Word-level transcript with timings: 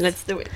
Let's 0.00 0.26
do 0.26 0.40
it. 0.40 0.48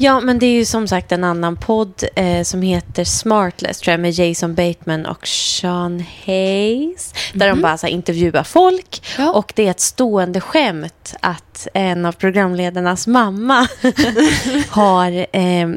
Ja, 0.00 0.20
men 0.20 0.38
det 0.38 0.46
är 0.46 0.52
ju 0.52 0.64
som 0.64 0.88
sagt 0.88 1.12
en 1.12 1.24
annan 1.24 1.56
podd 1.56 2.04
eh, 2.16 2.42
som 2.42 2.62
heter 2.62 3.04
Smartless, 3.04 3.78
tror 3.78 3.92
jag, 3.92 4.00
med 4.00 4.10
Jason 4.10 4.54
Bateman 4.54 5.06
och 5.06 5.26
Sean 5.26 6.04
Hayes. 6.26 7.14
Där 7.34 7.48
de 7.48 7.62
bara 7.62 7.78
så 7.78 7.86
här, 7.86 7.94
intervjuar 7.94 8.42
folk. 8.42 9.02
Ja. 9.18 9.32
Och 9.32 9.52
det 9.56 9.66
är 9.66 9.70
ett 9.70 9.80
stående 9.80 10.40
skämt 10.40 11.14
att 11.20 11.68
en 11.74 12.06
av 12.06 12.12
programledarnas 12.12 13.06
mamma 13.06 13.68
har... 14.68 15.26
Eh, 15.36 15.68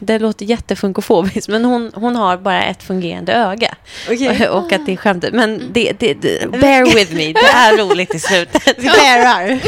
det 0.00 0.18
låter 0.18 0.46
jättefunkofobiskt, 0.46 1.48
men 1.48 1.64
hon, 1.64 1.90
hon 1.94 2.16
har 2.16 2.36
bara 2.36 2.64
ett 2.64 2.82
fungerande 2.82 3.32
öga. 3.32 3.74
Okej. 4.10 4.48
Och, 4.48 4.56
och 4.64 4.72
att 4.72 4.86
det 4.86 4.92
är 4.92 4.96
skämtet. 4.96 5.34
Men 5.34 5.62
det, 5.72 5.92
det, 5.98 6.14
det, 6.14 6.50
bear 6.50 6.94
with 6.94 7.14
me, 7.14 7.32
det 7.32 7.48
är 7.54 7.78
roligt 7.88 8.14
i 8.14 8.18
slutet. 8.18 8.76
Bärar. 8.76 9.60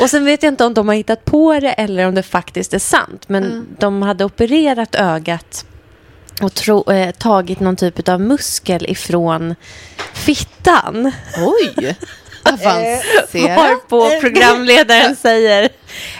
Och 0.00 0.10
sen 0.10 0.24
vet 0.24 0.42
jag 0.42 0.52
inte 0.52 0.64
om 0.64 0.74
de 0.74 0.88
har 0.88 0.94
hittat 0.94 1.24
på 1.24 1.60
det 1.60 1.72
eller 1.72 2.06
om 2.06 2.14
det 2.14 2.22
faktiskt 2.22 2.74
är 2.74 2.78
sant. 2.78 3.28
Men 3.28 3.66
de 3.78 4.02
hade 4.02 4.24
opererat 4.24 4.94
ögat 4.94 5.64
och 6.42 6.54
tro, 6.54 6.90
eh, 6.92 7.10
tagit 7.10 7.60
någon 7.60 7.76
typ 7.76 8.08
av 8.08 8.20
muskel 8.20 8.86
ifrån 8.88 9.54
fittan. 10.12 11.12
Oj! 11.36 11.96
Avancerat. 12.42 13.34
Varpå 13.56 14.20
programledaren 14.20 15.16
säger 15.16 15.68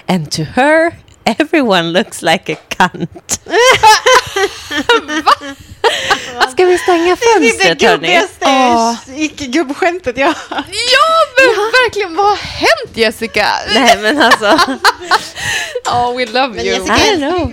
And 0.06 0.30
to 0.30 0.42
her 0.54 0.92
everyone 1.24 1.82
looks 1.92 2.22
like 2.22 2.52
a 2.52 2.56
cunt. 2.76 3.40
Ska 6.52 6.64
vi 6.64 6.78
stänga 6.78 7.16
Det 7.16 7.24
är 7.24 7.40
fönstret 7.40 7.78
det 7.78 7.86
gubbigaste 7.86 8.36
Ja. 8.44 8.96
icke-gubbskämtet 9.16 10.18
jag 10.18 10.26
har. 10.26 10.34
Ja, 10.50 11.26
men 11.36 11.54
verkligen. 11.84 12.16
Vad 12.16 12.26
har 12.26 12.36
hänt, 12.36 12.96
Jessica? 12.96 13.46
Nej 13.74 13.98
men 14.02 14.22
alltså, 14.22 14.46
Oh, 15.92 16.16
we 16.16 16.26
love 16.26 16.48
Men 16.48 16.66
you. 16.66 16.78
Jessica- 16.78 17.12
I 17.14 17.16
know. 17.16 17.52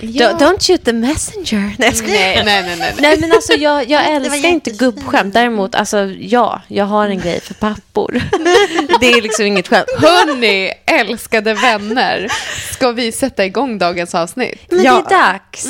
Don't, 0.00 0.38
don't 0.38 0.66
shoot 0.66 0.84
the 0.84 0.92
messenger. 0.92 1.74
Nej, 1.78 1.92
jag. 2.00 2.06
Nej, 2.08 2.42
nej, 2.44 2.62
nej. 2.62 2.76
nej. 2.78 2.94
Nej 2.98 3.20
men 3.20 3.32
alltså 3.32 3.52
jag, 3.52 3.90
jag 3.90 4.06
älskar 4.16 4.48
inte 4.48 4.70
gubbskämt. 4.70 5.34
Däremot, 5.34 5.74
alltså 5.74 5.98
ja, 6.20 6.62
jag 6.68 6.84
har 6.84 7.08
en 7.08 7.18
grej 7.20 7.40
för 7.40 7.54
pappor. 7.54 8.12
Det 9.00 9.06
är 9.12 9.22
liksom 9.22 9.44
inget 9.46 9.68
skämt. 9.68 9.86
Hörni, 9.98 10.72
älskade 10.86 11.54
vänner. 11.54 12.28
Ska 12.72 12.92
vi 12.92 13.12
sätta 13.12 13.44
igång 13.44 13.78
dagens 13.78 14.14
avsnitt? 14.14 14.58
Men 14.70 14.82
Ja. 14.82 15.04
det 15.08 15.14
är 15.14 15.18
dags. 15.32 15.66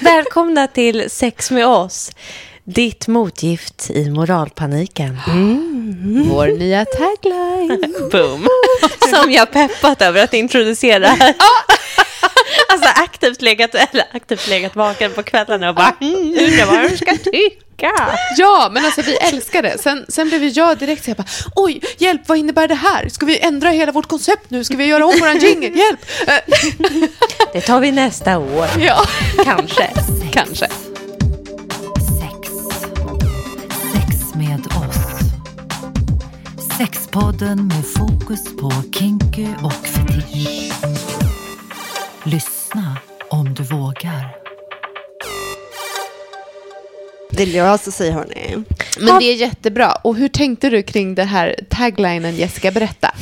Välkomna 0.00 0.66
till 0.66 1.10
Sex 1.10 1.50
med 1.50 1.66
oss. 1.66 2.10
Ditt 2.74 3.08
motgift 3.08 3.90
i 3.90 4.10
moralpaniken. 4.10 5.18
Vår 6.30 6.58
nya 6.58 6.84
tagline. 6.84 7.94
Boom. 8.12 8.48
Som 9.10 9.32
jag 9.32 9.52
peppat 9.52 10.02
över 10.02 10.24
att 10.24 10.34
introducera 10.34 11.06
här. 11.06 11.34
Alltså 12.72 12.88
aktivt 13.02 13.42
legat, 13.42 13.74
eller 13.74 14.04
aktivt 14.12 14.48
legat 14.48 14.76
vaken 14.76 15.12
på 15.12 15.22
kvällarna 15.22 15.68
och 15.68 15.74
bara 15.74 15.94
mm, 16.00 16.16
undrar 16.18 16.66
vad 16.66 16.90
de 16.90 16.96
ska 16.96 17.16
tycka. 17.16 17.92
Ja, 18.36 18.70
men 18.72 18.84
alltså 18.84 19.02
vi 19.02 19.16
älskar 19.16 19.62
det. 19.62 19.78
Sen, 19.78 20.06
sen 20.08 20.28
blev 20.28 20.44
jag 20.44 20.78
direkt 20.78 21.04
så 21.04 21.10
jag 21.10 21.16
bara, 21.16 21.26
oj, 21.54 21.80
hjälp, 21.98 22.22
vad 22.26 22.38
innebär 22.38 22.68
det 22.68 22.74
här? 22.74 23.08
Ska 23.08 23.26
vi 23.26 23.38
ändra 23.38 23.70
hela 23.70 23.92
vårt 23.92 24.06
koncept 24.08 24.50
nu? 24.50 24.64
Ska 24.64 24.76
vi 24.76 24.84
göra 24.84 25.06
om 25.06 25.18
våran 25.20 25.38
jingle? 25.38 25.68
Hjälp! 25.68 26.00
Det 27.52 27.60
tar 27.60 27.80
vi 27.80 27.92
nästa 27.92 28.38
år. 28.38 28.68
ja, 28.78 29.04
Kanske. 29.44 29.90
kanske. 30.32 30.68
Sexpodden 36.78 37.66
med 37.66 37.84
fokus 37.86 38.56
på 38.56 38.70
kinky 38.92 39.46
och 39.64 39.72
fetisch. 39.72 40.72
Lyssna 42.24 42.96
om 43.30 43.54
du 43.54 43.62
vågar. 43.62 44.36
Det 47.30 47.42
är 47.42 47.56
jag 47.56 47.80
som 47.80 47.92
säger 47.92 48.12
hörni. 48.12 48.64
Men 49.00 49.18
det 49.18 49.24
är 49.24 49.34
jättebra. 49.34 49.92
Och 49.92 50.16
hur 50.16 50.28
tänkte 50.28 50.70
du 50.70 50.82
kring 50.82 51.14
det 51.14 51.24
här 51.24 51.56
taglinen, 51.70 52.36
Jessica? 52.36 52.70
Berätta. 52.70 53.14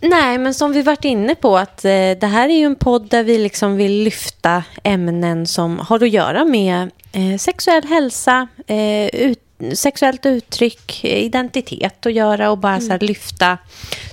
Nej, 0.00 0.38
men 0.38 0.54
som 0.54 0.72
vi 0.72 0.82
varit 0.82 1.04
inne 1.04 1.34
på 1.34 1.58
att 1.58 1.84
eh, 1.84 1.90
det 1.90 2.26
här 2.26 2.48
är 2.48 2.58
ju 2.58 2.64
en 2.64 2.76
podd 2.76 3.08
där 3.08 3.22
vi 3.24 3.38
liksom 3.38 3.76
vill 3.76 4.02
lyfta 4.02 4.64
ämnen 4.82 5.46
som 5.46 5.78
har 5.78 6.04
att 6.04 6.10
göra 6.10 6.44
med 6.44 6.90
eh, 7.12 7.38
sexuell 7.38 7.84
hälsa, 7.84 8.48
eh, 8.66 9.06
ut, 9.06 9.45
sexuellt 9.74 10.26
uttryck, 10.26 11.04
identitet 11.04 12.06
att 12.06 12.12
göra 12.12 12.50
och 12.50 12.58
bara 12.58 12.80
så 12.80 12.88
här 12.90 12.98
lyfta, 12.98 13.58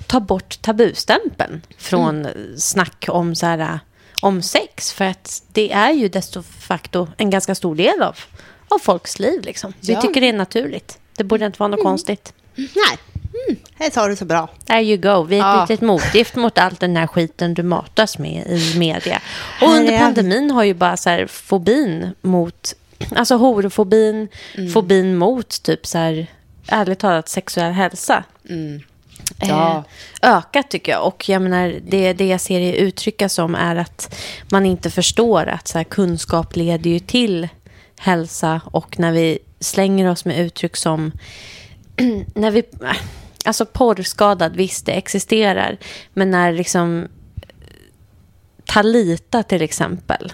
ta 0.08 0.20
bort 0.20 0.62
tabustämpeln 0.62 1.62
från 1.78 2.28
snack 2.58 3.06
om 3.08 3.36
så 3.36 3.46
här, 3.46 3.80
om 4.22 4.42
sex. 4.42 4.94
För 4.94 5.06
att 5.06 5.44
det 5.52 5.72
är 5.72 5.92
ju 5.92 6.08
desto 6.10 6.44
facto 6.44 7.08
en 7.18 7.30
ganska 7.30 7.56
stor 7.56 7.76
del 7.76 8.02
av, 8.02 8.18
av 8.68 8.80
folks 8.80 9.20
liv. 9.20 9.42
Liksom. 9.44 9.74
Vi 9.80 9.94
Ja. 9.94 10.02
tycker 10.02 10.22
det 10.22 10.30
är 10.30 10.34
naturligt. 10.34 11.00
Det 11.18 11.24
borde 11.24 11.46
inte 11.46 11.60
vara 11.60 11.68
något 11.68 11.84
konstigt. 11.84 12.34
Nej, 12.56 12.98
mm. 13.48 13.60
det 13.78 13.94
sa 13.94 14.08
du 14.08 14.16
så 14.16 14.26
bra. 14.26 14.50
There 14.66 14.82
you 14.84 14.98
go. 14.98 15.24
Vi 15.24 15.36
är 15.36 15.40
ett 15.40 15.46
Ja. 15.46 15.62
litet 15.70 15.82
motgift 15.82 16.36
mot 16.36 16.58
all 16.58 16.74
den 16.80 16.98
här 16.98 17.08
skiten 17.08 17.54
du 17.54 17.64
matas 17.64 18.18
med 18.18 18.48
i 18.48 18.78
media. 18.80 19.22
Och 19.62 19.68
Här 19.68 19.80
under 19.80 20.00
pandemin 20.00 20.52
har 20.52 20.64
ju 20.64 20.74
bara 20.74 20.98
så 20.98 21.10
här 21.10 21.28
fobin 21.28 22.16
mot, 22.22 22.74
alltså 23.16 23.36
horofobin, 23.36 24.28
fobin 24.74 25.18
mot 25.18 25.64
typ 25.64 25.86
så 25.86 25.98
här, 25.98 26.28
ärligt 26.68 27.00
talat, 27.00 27.30
sexuell 27.30 27.72
hälsa. 27.72 28.24
Ja. 29.40 29.84
Eh, 30.22 30.38
ökat 30.38 30.70
tycker 30.70 30.92
jag. 30.92 31.08
Och 31.08 31.30
jag 31.30 31.42
menar, 31.42 31.76
det, 31.88 32.14
det 32.14 32.28
jag 32.28 32.42
ser 32.42 32.60
det 32.60 32.76
uttryckas 32.76 33.34
som 33.34 33.56
är 33.56 33.76
att 33.76 34.16
man 34.52 34.66
inte 34.66 34.90
förstår 34.90 35.46
att 35.46 35.68
så 35.68 35.78
här, 35.78 35.84
kunskap 35.84 36.56
leder 36.56 36.90
ju 36.90 37.00
till 37.00 37.48
hälsa. 38.00 38.62
Och 38.66 39.00
när 39.00 39.12
vi 39.12 39.40
slänger 39.60 40.12
oss 40.12 40.26
med 40.26 40.40
uttryck 40.40 40.78
som 40.78 41.12
när 42.36 42.52
vi, 42.52 42.64
alltså 43.46 43.66
porrskadad, 43.66 44.56
visst 44.56 44.86
det 44.86 44.92
existerar. 44.92 45.78
Men 46.14 46.32
när 46.32 46.52
liksom 46.52 47.08
Talita 48.66 49.44
till 49.44 49.62
exempel 49.62 50.34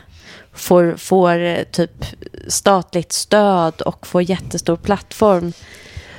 får, 0.53 0.95
får 0.97 1.39
eh, 1.39 1.63
typ 1.63 2.05
statligt 2.47 3.11
stöd 3.11 3.81
och 3.81 4.07
får 4.07 4.21
jättestor 4.21 4.75
plattform 4.75 5.53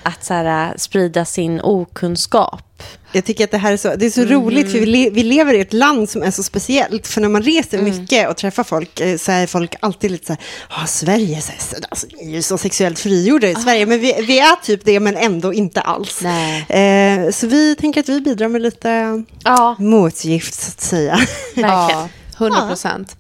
att 0.03 0.25
så 0.25 0.35
här, 0.35 0.75
sprida 0.77 1.25
sin 1.25 1.61
okunskap. 1.61 2.83
Jag 3.13 3.25
tycker 3.25 3.45
att 3.45 3.51
det 3.51 3.59
här 3.59 3.73
är 3.73 3.77
så, 3.77 3.95
det 3.97 4.07
är 4.07 4.11
så 4.11 4.25
roligt, 4.25 4.73
för 4.73 4.79
vi, 4.79 4.87
le, 4.87 5.11
vi 5.11 5.23
lever 5.23 5.55
i 5.55 5.61
ett 5.61 5.73
land 5.73 6.11
som 6.11 6.23
är 6.23 6.31
så 6.31 6.43
speciellt. 6.43 7.07
För 7.07 7.21
när 7.21 7.29
man 7.29 7.43
reser 7.43 7.83
mycket 7.83 8.29
och 8.29 8.37
träffar 8.37 8.65
folk 8.65 9.01
eh, 9.01 9.17
så 9.17 9.33
är 9.33 9.47
folk 9.47 9.75
alltid 9.81 10.11
lite 10.11 10.27
så 10.27 10.33
här, 10.33 10.41
ja, 10.71 10.87
Sverige, 10.87 11.41
så 11.41 11.53
här, 11.53 11.85
alltså, 11.91 12.07
ni 12.21 12.31
är 12.31 12.35
ju 12.35 12.43
så 12.43 12.59
sexuellt 12.59 12.99
frigjorda 12.99 13.49
i 13.49 13.55
Sverige. 13.55 13.87
Men 13.87 14.01
vi, 14.01 14.13
vi 14.27 14.39
är 14.39 14.57
typ 14.65 14.85
det, 14.85 15.01
men 15.01 15.17
ändå 15.17 15.53
inte 15.53 15.81
alls. 15.81 16.23
Eh, 16.23 17.31
så 17.31 17.47
vi 17.47 17.77
tänker 17.77 18.01
att 18.01 18.09
vi 18.09 18.21
bidrar 18.21 18.49
med 18.49 18.63
lite 18.63 19.25
Ja, 19.45 19.77
motgift, 19.79 20.55
så 20.55 20.69
att 20.69 20.81
säga. 20.81 21.19
verkligen. 21.55 22.09
Ja, 22.41 22.47
100 22.47 22.67
procent. 22.69 23.17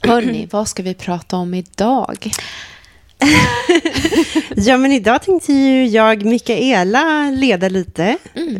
Hörni, 0.00 0.48
vad 0.50 0.68
ska 0.68 0.82
vi 0.82 0.94
prata 0.94 1.36
om 1.36 1.54
idag? 1.54 2.30
Ja, 4.56 4.76
men 4.76 4.92
idag 4.92 5.22
tänkte 5.22 5.52
ju 5.52 5.86
jag, 5.86 6.24
Mikaela, 6.24 7.30
leda 7.30 7.68
lite. 7.68 8.16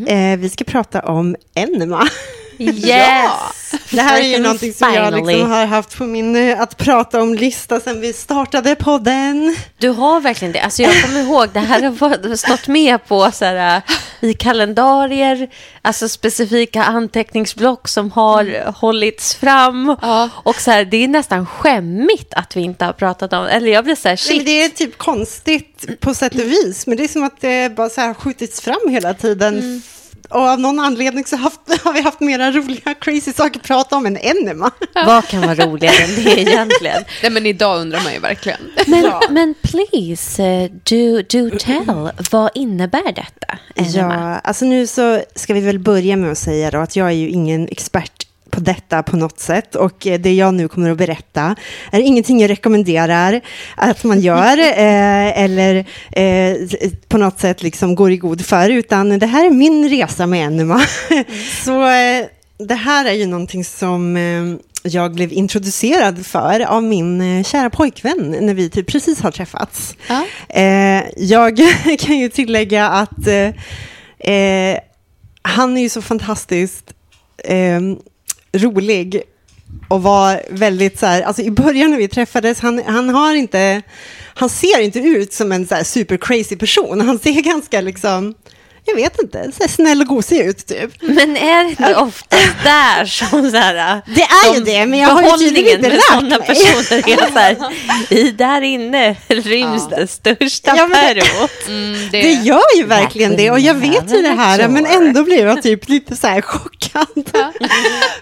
Eh, 0.06 0.38
vi 0.38 0.50
ska 0.50 0.64
prata 0.64 1.00
om 1.00 1.37
enema. 1.54 2.09
Yes! 2.59 3.75
Det 3.91 4.00
här 4.00 4.20
är 4.20 4.26
ju 4.26 4.38
någonting 4.38 4.72
som 4.72 4.94
jag 4.94 5.15
liksom 5.15 5.50
har 5.50 5.66
haft 5.66 5.98
på 5.98 6.04
min 6.04 6.37
eh, 6.37 6.60
att 6.60 6.76
prata 6.76 7.22
om-lista 7.22 7.81
sedan 7.81 8.00
vi 8.00 8.12
startade 8.12 8.75
podden. 8.75 9.56
Du 9.78 9.88
har 9.88 10.20
verkligen 10.20 10.53
det. 10.53 10.60
Alltså 10.60 10.82
jag 10.82 11.03
kommer 11.03 11.20
ihåg, 11.20 11.48
det 11.53 11.60
här 11.60 11.82
har 11.82 12.37
stått 12.37 12.69
med 12.69 13.06
på 13.06 13.31
så 13.32 13.44
här, 13.44 13.76
äh, 13.76 14.28
i 14.28 14.34
kalendarier, 14.34 15.48
alltså 15.82 16.09
specifika 16.09 16.84
anteckningsblock 16.84 17.88
som 17.88 18.10
har 18.10 18.72
hållits 18.72 19.34
fram. 19.34 19.97
Ja. 20.03 20.31
Och 20.34 20.61
så 20.61 20.70
här, 20.70 20.84
det 20.84 21.05
är 21.05 21.08
nästan 21.08 21.46
skämmigt 21.46 22.34
att 22.34 22.56
vi 22.56 22.61
inte 22.61 22.84
har 22.84 22.93
pratat 22.93 23.32
om 23.32 23.46
Eller 23.46 23.73
jag 23.73 23.84
blir 23.84 23.94
så 23.94 24.08
här, 24.08 24.12
Nej, 24.29 24.38
shit. 24.38 24.46
det 24.46 24.62
är 24.62 24.69
typ 24.69 24.99
konstigt 24.99 26.00
på 26.00 26.14
sätt 26.14 26.34
och 26.34 26.40
vis, 26.40 26.87
men 26.87 26.96
det 26.96 27.05
är 27.05 27.08
som 27.08 27.25
att 27.25 27.40
det 27.40 27.76
bara 27.76 27.88
så 27.88 28.00
här 28.00 28.08
har 28.08 28.14
skjutits 28.14 28.61
fram 28.61 28.88
hela 28.90 29.14
tiden. 29.14 29.82
Och 30.34 30.48
av 30.48 30.60
någon 30.60 30.81
anledning 30.81 31.25
så 31.25 31.36
haft, 31.36 31.60
har 31.84 31.92
vi 31.92 32.00
haft 32.00 32.20
mera 32.20 32.50
roliga 32.50 32.94
crazy 32.94 33.32
saker 33.32 33.60
att 33.60 33.66
prata 33.66 33.96
om 33.96 34.06
än 34.06 34.16
enema. 34.16 34.70
Vad 34.94 35.28
kan 35.28 35.40
vara 35.40 35.54
roligare 35.54 36.04
än 36.04 36.25
det 36.25 36.40
egentligen? 36.40 37.04
Nej, 37.22 37.31
men 37.31 37.46
idag 37.46 37.81
undrar 37.81 38.00
man 38.04 38.12
ju 38.12 38.19
verkligen. 38.19 38.60
Men, 38.86 39.12
men 39.31 39.54
please, 39.62 40.44
eh, 40.44 40.70
do, 40.70 41.22
do 41.22 41.58
tell. 41.58 42.10
Vad 42.31 42.50
innebär 42.54 43.12
detta? 43.12 43.58
Enema? 43.75 44.14
Ja, 44.14 44.38
alltså 44.38 44.64
nu 44.64 44.86
så 44.86 45.22
ska 45.34 45.54
vi 45.54 45.60
väl 45.60 45.78
börja 45.78 46.16
med 46.16 46.32
att 46.32 46.38
säga 46.38 46.70
då 46.70 46.78
att 46.78 46.96
jag 46.96 47.06
är 47.06 47.12
ju 47.12 47.28
ingen 47.28 47.69
expert 47.69 48.26
på 48.55 48.61
detta 48.61 49.03
på 49.03 49.17
något 49.17 49.41
sätt 49.41 49.75
och 49.75 50.06
eh, 50.06 50.21
det 50.21 50.35
jag 50.35 50.55
nu 50.55 50.69
kommer 50.69 50.91
att 50.91 50.99
berätta 50.99 51.56
är 51.93 52.01
ingenting 52.01 52.41
jag 52.41 52.51
rekommenderar 52.51 53.41
att 53.77 54.05
man 54.05 54.21
gör 54.21 54.59
eh, 54.79 55.43
eller 55.43 55.87
eh, 56.12 56.56
på 57.09 57.19
något 57.19 57.41
sätt 57.41 57.62
liksom 57.62 57.95
går 57.95 58.11
i 58.11 58.17
god 58.17 58.45
för 58.45 58.71
utan 58.71 59.19
det 59.19 59.27
här 59.27 59.47
är 59.47 59.51
min 59.51 59.89
resa 59.89 60.27
med 60.27 60.47
Enema. 60.47 60.83
så 61.65 61.83
eh, 61.83 62.27
det 62.59 62.75
här 62.75 63.05
är 63.05 63.12
ju 63.12 63.27
någonting 63.27 63.65
som 63.65 64.17
jag 64.83 65.15
blev 65.15 65.33
introducerad 65.33 66.27
för 66.27 66.61
av 66.61 66.83
min 66.83 67.45
kära 67.45 67.71
pojkvän 67.71 68.37
när 68.41 68.55
vi 68.55 68.71
typ 68.71 68.87
precis 68.87 69.21
har 69.21 69.31
träffats. 69.31 69.97
Ja. 70.09 70.27
Jag 71.17 71.59
kan 71.99 72.19
ju 72.19 72.29
tillägga 72.29 72.89
att 72.89 73.29
han 75.43 75.77
är 75.77 75.83
ju 75.83 75.89
så 75.89 76.03
fantastiskt 76.03 76.95
rolig 78.55 79.23
och 79.89 80.03
var 80.03 80.43
väldigt 80.51 80.99
så 80.99 81.06
här, 81.06 81.23
alltså 81.23 81.43
i 81.43 81.51
början 81.51 81.91
när 81.91 81.99
vi 81.99 82.09
träffades, 82.09 82.61
han, 82.61 82.83
han 82.87 83.09
har 83.09 83.35
inte, 83.35 83.83
han 84.35 84.49
ser 84.49 84.81
inte 84.81 84.99
ut 84.99 85.33
som 85.33 85.53
en 85.53 85.67
så 85.67 85.75
här 85.75 85.85
super 85.85 86.17
crazy 86.17 86.56
person, 86.56 87.01
han 87.01 87.19
ser 87.19 87.43
ganska 87.43 87.81
liksom, 87.81 88.35
jag 88.86 88.94
vet 88.94 89.22
inte, 89.22 89.52
så 89.52 89.62
här 89.62 89.69
snäll 89.69 90.00
och 90.00 90.06
gosig 90.06 90.40
ut 90.40 90.66
typ. 90.66 90.90
Men 91.00 91.36
är 91.36 91.64
det 91.64 91.70
inte 91.70 91.94
ofta 91.96 92.36
där 92.64 93.04
som 93.04 93.50
så 93.50 93.56
här, 93.56 94.02
Det 94.14 94.22
är 94.22 94.54
ju 94.54 94.60
det, 94.60 94.86
men 94.86 94.98
jag 94.98 95.08
har 95.08 95.22
ju 95.22 95.38
tydligen 95.38 95.76
inte 95.76 95.88
lärt 95.88 96.04
sådana 96.04 96.38
mig. 96.38 96.46
personer 96.46 97.08
är 97.08 97.32
så 97.32 97.38
här, 97.38 97.56
i 98.19 98.31
där 98.31 98.60
inne 98.60 99.16
ryms 99.28 99.88
det 99.88 100.06
största 100.06 100.75
Ja, 100.76 100.86
men 100.86 101.14
det-. 101.16 101.25
Mm, 101.69 102.08
Det 102.10 102.32
gör 102.32 102.76
ju 102.76 102.84
verkligen 102.84 103.36
det 103.36 103.50
och 103.50 103.60
jag 103.60 103.75
vet 103.75 104.12
ju 104.12 104.22
det 104.22 104.28
här 104.28 104.69
men 104.69 104.86
ändå 104.86 105.22
blir 105.22 105.44
jag 105.46 105.62
typ 105.62 105.88
lite 105.88 106.16
så 106.16 106.26
här 106.26 106.40
chockad. 106.40 107.31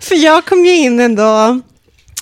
För 0.00 0.14
jag 0.14 0.44
kom 0.44 0.64
ju 0.66 0.76
in 0.76 1.00
ändå, 1.00 1.60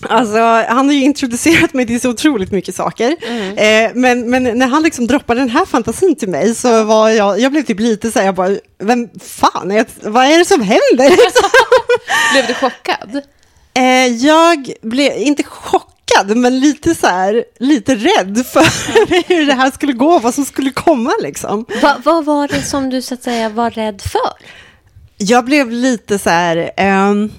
alltså 0.09 0.39
han 0.69 0.87
har 0.87 0.93
ju 0.93 1.03
introducerat 1.05 1.75
mig 1.75 1.87
till 1.87 2.01
så 2.01 2.11
otroligt 2.11 2.53
mycket 2.53 2.75
saker. 2.75 3.17
Eh, 3.57 3.91
men, 3.95 4.31
men 4.31 4.43
när 4.43 4.67
han 4.67 4.83
liksom 4.83 5.07
droppade 5.07 5.41
den 5.41 5.51
här 5.51 5.65
fantasin 5.65 6.17
till 6.17 6.29
mig 6.29 6.55
så 6.55 6.85
var 6.85 7.11
jag, 7.11 7.41
jag 7.41 7.53
blev 7.53 7.63
typ 7.63 7.81
lite 7.81 8.13
så 8.13 8.19
här, 8.19 8.27
jag 8.27 8.35
bara, 8.35 8.57
vem 8.79 9.09
fan, 9.21 9.71
är, 9.71 9.87
vad 10.03 10.25
är 10.25 10.39
det 10.39 10.45
som 10.45 10.61
händer? 10.61 11.17
Blev 12.33 12.47
du 12.47 12.55
chockad? 12.55 13.23
Eh, 13.75 14.07
jag 14.07 14.73
blev 14.83 15.17
inte 15.17 15.43
chockad, 15.43 16.37
men 16.37 16.61
lite 16.61 16.95
så 16.95 17.07
här, 17.07 17.45
lite 17.59 17.95
rädd 17.95 18.47
för 18.47 18.65
hur 19.29 19.47
det 19.47 19.55
här 19.55 19.71
skulle 19.71 19.93
gå, 19.93 20.19
vad 20.19 20.35
som 20.35 20.45
skulle 20.45 20.71
komma 20.71 21.13
liksom. 21.23 21.67
Va, 21.83 21.97
vad 22.05 22.25
var 22.25 22.49
det 22.49 22.63
som 22.63 22.91
du 22.91 23.03
så 23.03 23.15
att 23.15 23.23
säga 23.23 23.49
var 23.49 23.71
rädd 23.71 24.03
för? 24.03 24.33
Jag 25.17 25.45
blev 25.45 25.71
lite 25.71 26.19
så 26.19 26.31
här, 26.31 26.71
ehm, 26.77 27.33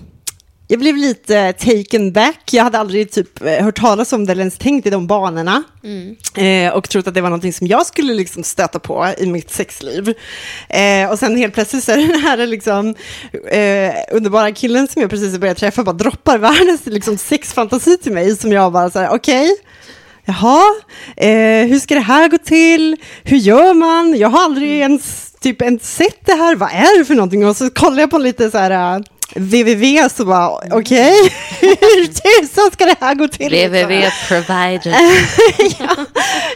jag 0.71 0.79
blev 0.79 0.97
lite 0.97 1.53
taken 1.53 2.11
back. 2.11 2.39
Jag 2.51 2.63
hade 2.63 2.79
aldrig 2.79 3.11
typ 3.11 3.41
eh, 3.41 3.63
hört 3.63 3.79
talas 3.79 4.13
om 4.13 4.25
det 4.25 4.31
eller 4.31 4.41
ens 4.41 4.57
tänkt 4.57 4.87
i 4.87 4.89
de 4.89 5.07
banorna. 5.07 5.63
Eh, 6.35 6.73
och 6.73 6.89
trott 6.89 7.07
att 7.07 7.13
det 7.13 7.21
var 7.21 7.29
någonting 7.29 7.53
som 7.53 7.67
jag 7.67 7.85
skulle 7.85 8.13
liksom 8.13 8.43
stöta 8.43 8.79
på 8.79 9.13
i 9.17 9.25
mitt 9.25 9.51
sexliv. 9.51 10.13
Eh, 10.69 11.11
och 11.11 11.19
sen 11.19 11.37
helt 11.37 11.53
plötsligt 11.53 11.83
så 11.83 11.91
är 11.91 11.97
den 12.11 12.19
här 12.19 12.47
liksom, 12.47 12.95
eh, 13.51 13.93
underbara 14.11 14.51
killen 14.51 14.87
som 14.87 15.01
jag 15.01 15.11
precis 15.11 15.37
börjat 15.37 15.57
träffa 15.57 15.83
bara 15.83 15.93
droppar 15.93 16.37
världens 16.37 16.81
liksom, 16.85 17.17
sexfantasi 17.17 17.97
till 17.97 18.11
mig 18.11 18.37
som 18.37 18.51
jag 18.51 18.71
bara 18.71 18.89
så 18.89 18.99
här, 18.99 19.09
okej. 19.09 19.57
Jaha, 20.25 20.63
eh, 21.17 21.67
hur 21.67 21.79
ska 21.79 21.95
det 21.95 22.01
här 22.01 22.27
gå 22.27 22.37
till? 22.37 22.97
Hur 23.23 23.37
gör 23.37 23.73
man? 23.73 24.17
Jag 24.17 24.29
har 24.29 24.43
aldrig 24.43 24.79
ens, 24.79 25.31
typ, 25.39 25.61
ens 25.61 25.95
sett 25.95 26.25
det 26.25 26.33
här. 26.33 26.55
Vad 26.55 26.69
är 26.69 26.99
det 26.99 27.05
för 27.05 27.15
någonting? 27.15 27.47
Och 27.47 27.57
så 27.57 27.69
kollar 27.69 27.99
jag 27.99 28.11
på 28.11 28.17
lite 28.17 28.51
så 28.51 28.57
här 28.57 28.97
uh, 28.97 29.03
www 29.35 30.09
så 30.09 30.25
bara, 30.25 30.49
okej, 30.71 31.13
hur 31.59 32.05
tusan 32.07 32.71
ska 32.71 32.85
det 32.85 32.95
här 32.99 33.15
gå 33.15 33.27
till? 33.27 33.51
www 33.51 34.11
provider. 34.27 34.95
ja, 35.79 36.05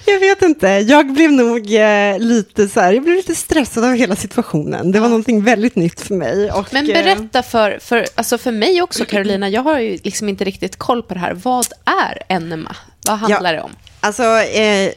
jag 0.06 0.20
vet 0.20 0.42
inte. 0.42 0.68
Jag 0.68 1.14
blev 1.14 1.32
nog 1.32 1.74
eh, 1.74 2.20
lite 2.20 2.68
så 2.68 2.80
här, 2.80 2.94
jag 2.94 3.04
blev 3.04 3.16
lite 3.16 3.36
stressad 3.36 3.84
av 3.84 3.94
hela 3.94 4.16
situationen. 4.16 4.92
Det 4.92 5.00
var 5.00 5.08
någonting 5.08 5.44
väldigt 5.44 5.76
nytt 5.76 6.02
för 6.02 6.16
mig. 6.16 6.52
Och, 6.52 6.68
Men 6.72 6.90
eh, 6.90 6.94
berätta 6.94 7.44
för, 7.44 7.80
för, 7.82 8.06
alltså 8.16 8.38
för 8.38 8.52
mig 8.52 8.82
också, 8.82 9.06
Carolina. 9.06 9.50
Jag 9.50 9.62
har 9.62 9.80
ju 9.80 9.98
liksom 10.04 10.30
inte 10.30 10.44
riktigt 10.44 10.76
koll 10.76 11.04
på 11.04 11.14
det 11.14 11.20
här. 11.20 11.34
Vad 11.34 11.68
är 11.86 12.36
enema? 12.36 12.76
Vad 13.08 13.18
handlar 13.18 13.54
det 13.54 13.62
om? 13.62 13.72
Alltså, 14.00 14.24
eh, 14.40 14.92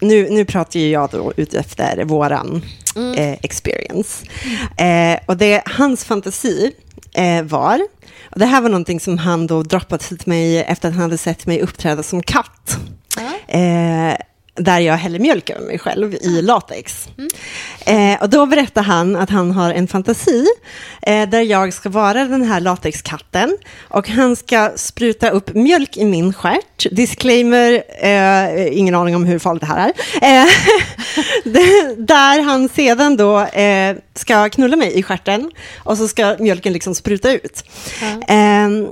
nu, 0.00 0.28
nu 0.30 0.44
pratar 0.44 0.80
ju 0.80 0.90
jag 0.90 1.10
då 1.10 1.32
ut 1.36 1.54
efter 1.54 2.04
våran 2.04 2.62
eh, 3.16 3.32
experience. 3.32 4.26
Eh, 4.76 5.20
och 5.26 5.36
det 5.36 5.62
hans 5.66 6.04
fantasi 6.04 6.72
eh, 7.14 7.42
var, 7.42 7.80
och 8.30 8.38
det 8.38 8.46
här 8.46 8.60
var 8.60 8.68
någonting 8.68 9.00
som 9.00 9.18
han 9.18 9.46
då 9.46 9.62
droppat 9.62 10.00
till 10.00 10.18
mig 10.24 10.62
efter 10.62 10.88
att 10.88 10.94
han 10.94 11.02
hade 11.02 11.18
sett 11.18 11.46
mig 11.46 11.60
uppträda 11.60 12.02
som 12.02 12.22
katt. 12.22 12.78
Eh, 13.46 14.16
där 14.54 14.78
jag 14.80 14.94
häller 14.96 15.18
mjölk 15.18 15.50
över 15.50 15.66
mig 15.66 15.78
själv 15.78 16.14
i 16.14 16.42
latex. 16.42 17.08
Eh, 17.86 18.22
och 18.22 18.30
då 18.30 18.46
berättar 18.46 18.82
han 18.82 19.16
att 19.16 19.30
han 19.30 19.50
har 19.52 19.72
en 19.72 19.88
fantasi 19.88 20.46
eh, 21.02 21.28
där 21.28 21.40
jag 21.40 21.72
ska 21.74 21.88
vara 21.88 22.24
den 22.24 22.42
här 22.42 22.60
latexkatten 22.60 23.56
och 23.88 24.08
han 24.08 24.36
ska 24.36 24.72
spruta 24.76 25.30
upp 25.30 25.54
mjölk 25.54 25.96
i 25.96 26.04
min 26.04 26.32
stjärt. 26.32 26.86
Disclaimer, 26.90 27.82
eh, 28.02 28.78
ingen 28.78 28.94
aning 28.94 29.16
om 29.16 29.24
hur 29.24 29.38
farligt 29.38 29.60
det 29.60 29.66
här 29.66 29.92
är. 30.20 30.40
Eh, 30.42 30.48
det- 31.44 31.94
där 31.98 32.42
han 32.42 32.68
sedan 32.68 33.16
då 33.16 33.40
eh, 33.40 33.96
ska 34.14 34.48
knulla 34.48 34.76
mig 34.76 34.98
i 34.98 35.02
stjärten 35.02 35.50
och 35.78 35.98
så 35.98 36.08
ska 36.08 36.36
mjölken 36.38 36.72
liksom 36.72 36.94
spruta 36.94 37.32
ut. 37.32 37.64
Ehm, 38.28 38.88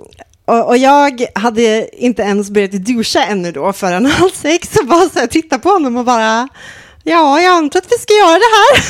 och, 0.50 0.68
och 0.68 0.76
jag 0.76 1.26
hade 1.34 1.96
inte 2.04 2.22
ens 2.22 2.50
börjat 2.50 2.70
duscha 2.70 3.24
ännu 3.24 3.52
då 3.52 3.72
förrän 3.72 4.06
halv 4.10 4.30
sex. 4.30 4.68
Så 4.72 4.84
bara 4.84 5.08
så 5.08 5.18
här, 5.18 5.26
titta 5.26 5.58
på 5.58 5.68
honom 5.68 5.96
och 5.96 6.04
bara, 6.04 6.48
ja, 7.04 7.40
jag 7.40 7.52
antar 7.54 7.78
att 7.78 7.92
vi 7.92 7.98
ska 7.98 8.14
göra 8.14 8.38
det 8.38 8.54
här. 8.56 8.82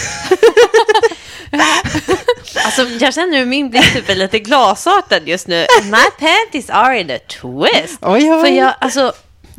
Alltså, 2.64 2.82
jag 3.04 3.14
känner 3.14 3.38
hur 3.38 3.46
min 3.46 3.70
blick 3.70 3.92
typ 3.92 4.08
är 4.08 4.14
lite 4.14 4.38
glasartad 4.38 5.28
just 5.28 5.46
nu. 5.48 5.66
My 5.84 6.26
panties 6.26 6.70
are 6.70 7.00
in 7.00 7.10
a 7.10 7.18
twist. 7.40 7.98
Oj, 8.00 8.32
oj. 8.32 8.40
För 8.40 8.46
jag, 8.46 8.74
alltså, 8.80 9.12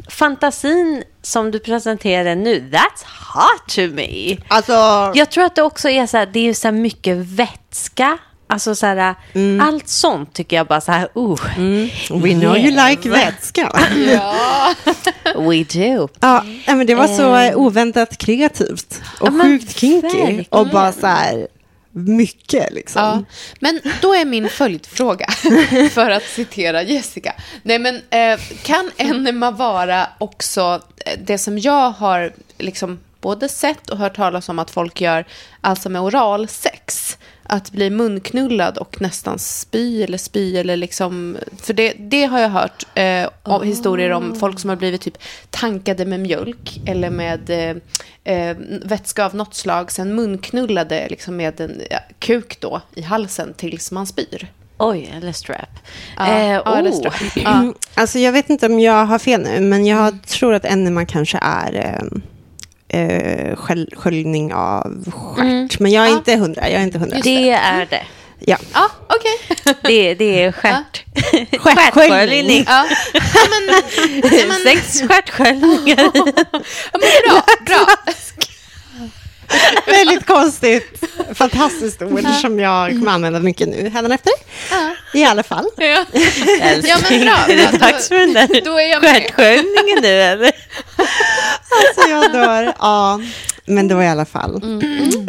fantasin 0.10 1.04
som 1.22 1.52
du 1.52 1.60
presenterar 1.60 2.36
nu, 2.36 2.70
that's 2.72 3.06
hot 3.34 3.68
to 3.76 3.96
me. 3.96 4.38
Alltså, 4.48 4.72
Jag 5.16 5.30
tror 5.32 5.44
att 5.44 5.56
det 5.56 5.62
också 5.62 5.90
är 5.90 6.08
så 6.08 6.18
här, 6.18 6.26
det 6.26 6.50
är 6.50 6.54
så 6.54 6.68
här 6.68 6.74
mycket 6.74 7.18
vätska. 7.18 8.18
Alltså 8.52 8.76
så 8.76 8.86
här, 8.86 9.16
allt 9.62 9.88
sånt 9.88 10.34
tycker 10.34 10.56
jag 10.56 10.68
bara 10.68 10.82
så 10.82 10.92
här, 10.92 11.08
oh, 11.14 11.42
we 12.10 12.34
know 12.34 12.58
you 12.58 12.90
like 12.90 13.10
vätska. 13.10 13.72
we 15.36 15.64
do. 15.64 16.08
Ja, 16.20 16.44
nej, 16.68 16.76
men 16.76 16.86
det 16.88 16.96
var 16.96 17.08
så 17.08 17.36
eh, 17.36 17.58
oväntat 17.58 18.18
kreativt 18.18 19.02
och 19.20 19.28
Ja, 19.28 19.44
sjukt 19.44 19.80
kinky. 19.80 20.08
verkligen. 20.08 20.46
Och 20.50 20.68
bara 20.70 20.92
så 20.92 21.08
här, 21.08 21.48
mycket 21.92 22.74
liksom. 22.74 23.02
Ja, 23.02 23.24
men 23.60 23.82
då 24.02 24.16
är 24.16 24.26
min 24.26 24.50
följdfråga, 24.50 25.28
för 25.92 26.10
att 26.10 26.24
citera 26.24 26.84
Jessica. 26.84 27.34
Nej, 27.64 27.80
men 27.80 27.96
eh, 27.96 28.40
kan 28.64 28.92
enema 28.98 29.52
vara 29.52 30.08
också 30.18 30.82
eh, 31.06 31.20
det 31.24 31.38
som 31.38 31.60
jag 31.60 31.92
har 31.92 32.34
liksom 32.58 33.00
både 33.22 33.50
sett 33.50 33.90
och 33.90 33.98
hört 33.98 34.16
talas 34.16 34.50
om 34.50 34.60
att 34.60 34.72
folk 34.72 35.02
gör, 35.02 35.26
alltså 35.62 35.90
med 35.90 36.02
oralsex? 36.02 37.18
Att 37.54 37.72
bli 37.72 37.90
munknullad 37.90 38.78
och 38.78 39.02
nästan 39.02 39.40
spy 39.40 40.04
eller 40.04 40.18
spy 40.18 40.58
eller 40.58 40.78
liksom, 40.78 41.38
för 41.62 41.74
det, 41.74 41.94
det 42.00 42.26
har 42.26 42.40
jag 42.40 42.50
hört 42.50 42.86
eh, 42.96 43.30
om, 43.44 43.64
historier 43.64 44.10
om 44.10 44.36
folk 44.36 44.60
som 44.60 44.70
har 44.70 44.78
blivit 44.78 45.02
typ 45.02 45.18
tankade 45.50 46.06
med 46.06 46.20
mjölk 46.20 46.82
eller 46.86 47.10
med 47.10 47.50
eh, 47.50 47.76
eh, 48.36 48.58
vätska 48.86 49.26
av 49.26 49.36
något 49.36 49.54
slag, 49.54 49.92
sen 49.92 50.16
munknullade 50.16 51.08
liksom 51.10 51.36
med 51.36 51.62
en 51.62 51.82
ja, 51.90 52.00
kuk 52.20 52.58
då 52.60 52.82
i 52.96 53.02
halsen 53.02 53.54
tills 53.54 53.92
man 53.92 54.08
spyr. 54.08 54.48
Oj, 54.78 55.14
eller 55.18 55.32
strap. 55.32 55.70
Ja, 56.18 56.28
Eh, 56.28 56.52
ja, 56.52 56.78
eller 56.78 56.92
oh. 56.92 56.96
strap. 56.96 57.22
Ja. 57.36 57.60
Mm, 57.60 57.74
Alltså 57.94 58.20
jag 58.20 58.32
vet 58.32 58.50
inte 58.50 58.66
om 58.66 58.80
jag 58.80 59.06
har 59.06 59.20
fel 59.20 59.42
nu, 59.42 59.60
men 59.60 59.86
jag 59.86 60.24
tror 60.28 60.54
att 60.54 60.66
enema 60.66 61.06
kanske 61.06 61.40
är 61.42 61.76
eh, 61.76 62.20
eh, 62.94 63.56
skölj, 63.56 63.88
sköljning 63.98 64.54
av 64.54 65.12
stjärt. 65.36 65.80
Men 65.80 65.92
jag 65.92 66.06
är 66.06 66.10
Ja. 66.10 66.16
inte 66.18 66.36
hundra. 66.36 66.70
Jag 66.70 66.80
är 66.82 66.84
inte 66.84 67.00
hundra. 67.00 67.20
Det 67.24 67.50
är 67.50 67.86
det. 67.90 68.04
Ja. 68.46 68.58
Ja, 68.74 68.90
okej. 69.08 69.58
Det, 69.84 70.14
det 70.14 70.44
är 70.44 70.52
stjärt. 70.52 71.04
Stjärtsköljning. 71.62 72.66
Ja. 72.68 72.86
Ja, 73.14 73.22
men, 73.50 73.76
ja, 74.24 74.46
men, 74.48 74.58
Sex 74.64 75.02
stjärtsköljningar. 75.08 76.12
ja, 76.14 77.00
men 77.00 77.02
bra, 77.28 77.44
bra. 77.66 77.88
Väldigt 79.86 80.26
konstigt, 80.26 81.04
fantastiskt 81.34 82.02
ord 82.02 82.26
som 82.42 82.60
jag 82.60 82.90
kommer 82.90 83.12
använda 83.12 83.40
mycket 83.40 83.68
nu 83.68 83.90
hädanefter. 83.90 84.34
Ja. 84.72 84.96
I 85.14 85.26
alla 85.26 85.44
fall. 85.44 85.66
Ja. 85.78 85.84
Ja, 86.84 86.98
men 87.10 87.22
bra. 87.22 87.38
Är 87.48 87.56
det 87.72 87.78
dags 87.78 88.08
för 88.08 88.16
den 88.16 88.34
där 88.34 88.48
stjärtsköljningen 89.02 90.00
nu 90.02 90.22
eller? 90.22 90.52
Alltså 91.72 92.10
jag 92.10 92.32
dör. 92.34 92.74
Ja. 92.80 93.20
Men 93.66 93.88
det 93.88 93.96
var 93.96 94.04
i 94.04 94.08
alla 94.08 94.26
fall. 94.26 94.56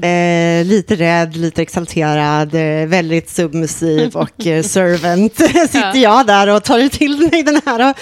Eh, 0.03 0.65
lite 0.65 0.95
rädd, 0.97 1.37
lite 1.37 1.63
exalterad, 1.63 2.55
eh, 2.55 2.89
väldigt 2.89 3.31
submissiv 3.31 4.17
och 4.17 4.47
eh, 4.47 4.63
servant. 4.63 5.37
Sitter 5.71 5.97
jag 6.03 6.27
där 6.27 6.49
och 6.49 6.65
tar 6.65 6.89
till 6.89 7.19
mig 7.31 7.43
den 7.43 7.61
här 7.67 7.81
eh, 7.81 7.93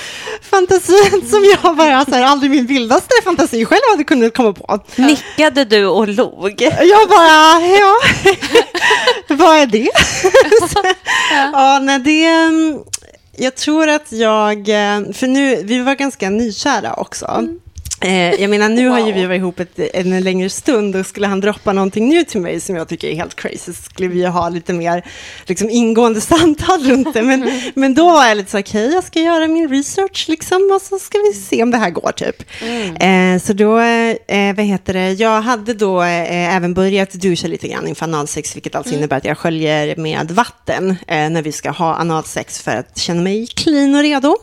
fantasin 0.51 1.23
som 1.31 1.45
jag 1.63 1.77
bara, 1.77 2.05
så 2.05 2.11
här, 2.15 2.23
aldrig 2.25 2.51
min 2.51 2.67
vildaste 2.67 3.09
fantasi 3.25 3.65
själv 3.65 3.81
hade 3.91 4.05
kunnat 4.05 4.35
komma 4.37 4.53
på. 4.53 4.79
Nickade 4.97 5.65
du 5.65 5.87
och 5.87 6.09
log? 6.09 6.63
Jag 6.63 7.09
bara, 7.09 7.61
ja, 7.61 7.95
vad 9.29 9.57
är 9.59 9.67
det? 9.67 9.89
Så, 10.73 10.83
ja, 11.53 11.79
nej, 11.83 11.99
det... 11.99 12.25
mm, 12.27 12.79
Jag 13.39 13.57
tror 13.57 13.89
att 13.89 14.13
jag, 14.13 14.59
eh, 14.59 15.13
för 15.13 15.27
nu, 15.27 15.63
vi 15.65 15.79
var 15.83 15.95
ganska 15.95 16.31
nykära 16.31 16.95
också. 16.95 17.49
Eh, 18.03 18.35
Jag 18.41 18.51
menar, 18.51 18.69
nu 18.69 18.89
har 18.89 19.07
ju 19.07 19.13
vi 19.13 19.27
varit 19.27 19.39
ihop 19.39 19.61
ett, 19.61 19.79
en 19.95 20.21
längre 20.21 20.51
stund 20.51 20.97
och 20.97 21.07
skulle 21.07 21.27
han 21.27 21.41
droppa 21.41 21.73
någonting 21.73 22.09
nu 22.09 22.25
till 22.25 22.41
mig 22.41 22.61
som 22.61 22.77
jag 22.77 22.89
tycker 22.89 23.09
är 23.09 23.15
helt 23.15 23.35
crazy 23.37 23.59
så 23.59 23.83
skulle 23.83 24.09
vi 24.09 24.19
ju 24.21 24.27
ha 24.27 24.49
lite 24.49 24.73
mer 24.73 25.05
liksom, 25.47 25.71
ingående 25.71 26.21
samtal 26.21 26.83
runt 26.85 27.15
det. 27.15 27.23
Men, 27.23 27.51
men 27.75 27.95
då 27.95 28.05
var 28.11 28.27
jag 28.27 28.37
lite 28.37 28.51
så 28.51 28.59
okej, 28.59 28.93
jag 28.93 29.05
ska 29.05 29.21
göra 29.21 29.47
min 29.47 29.69
research 29.69 30.27
liksom 30.29 30.71
och 30.75 30.83
så 30.83 30.99
ska 30.99 31.19
vi 31.19 31.33
se 31.41 31.63
om 31.63 31.71
det 31.71 31.79
här 31.79 31.91
går 31.91 32.13
typ. 32.13 32.43
Eh, 33.03 33.43
så 33.47 33.53
då, 33.53 33.79
eh, 33.81 34.57
vad 34.57 34.65
heter 34.67 34.93
det, 34.93 35.13
jag 35.13 35.41
hade 35.43 35.75
då 35.75 36.03
eh, 36.03 36.57
även 36.57 36.75
börjat 36.75 37.13
duscha 37.13 37.47
lite 37.49 37.69
grann 37.69 37.87
inför 37.89 38.05
analsex, 38.05 38.57
vilket 38.57 38.75
alltså 38.75 38.95
innebär 38.95 39.17
att 39.17 39.25
jag 39.25 39.39
sköljer 39.39 39.97
med 39.97 40.31
vatten 40.31 40.91
eh, 40.91 41.31
när 41.31 41.43
vi 41.43 41.53
ska 41.53 41.71
ha 41.71 41.95
analsex 41.95 42.61
för 42.63 42.77
att 42.77 42.99
känna 42.99 43.23
mig 43.23 43.47
clean 43.47 43.95
och 43.95 44.03
redo. 44.03 44.37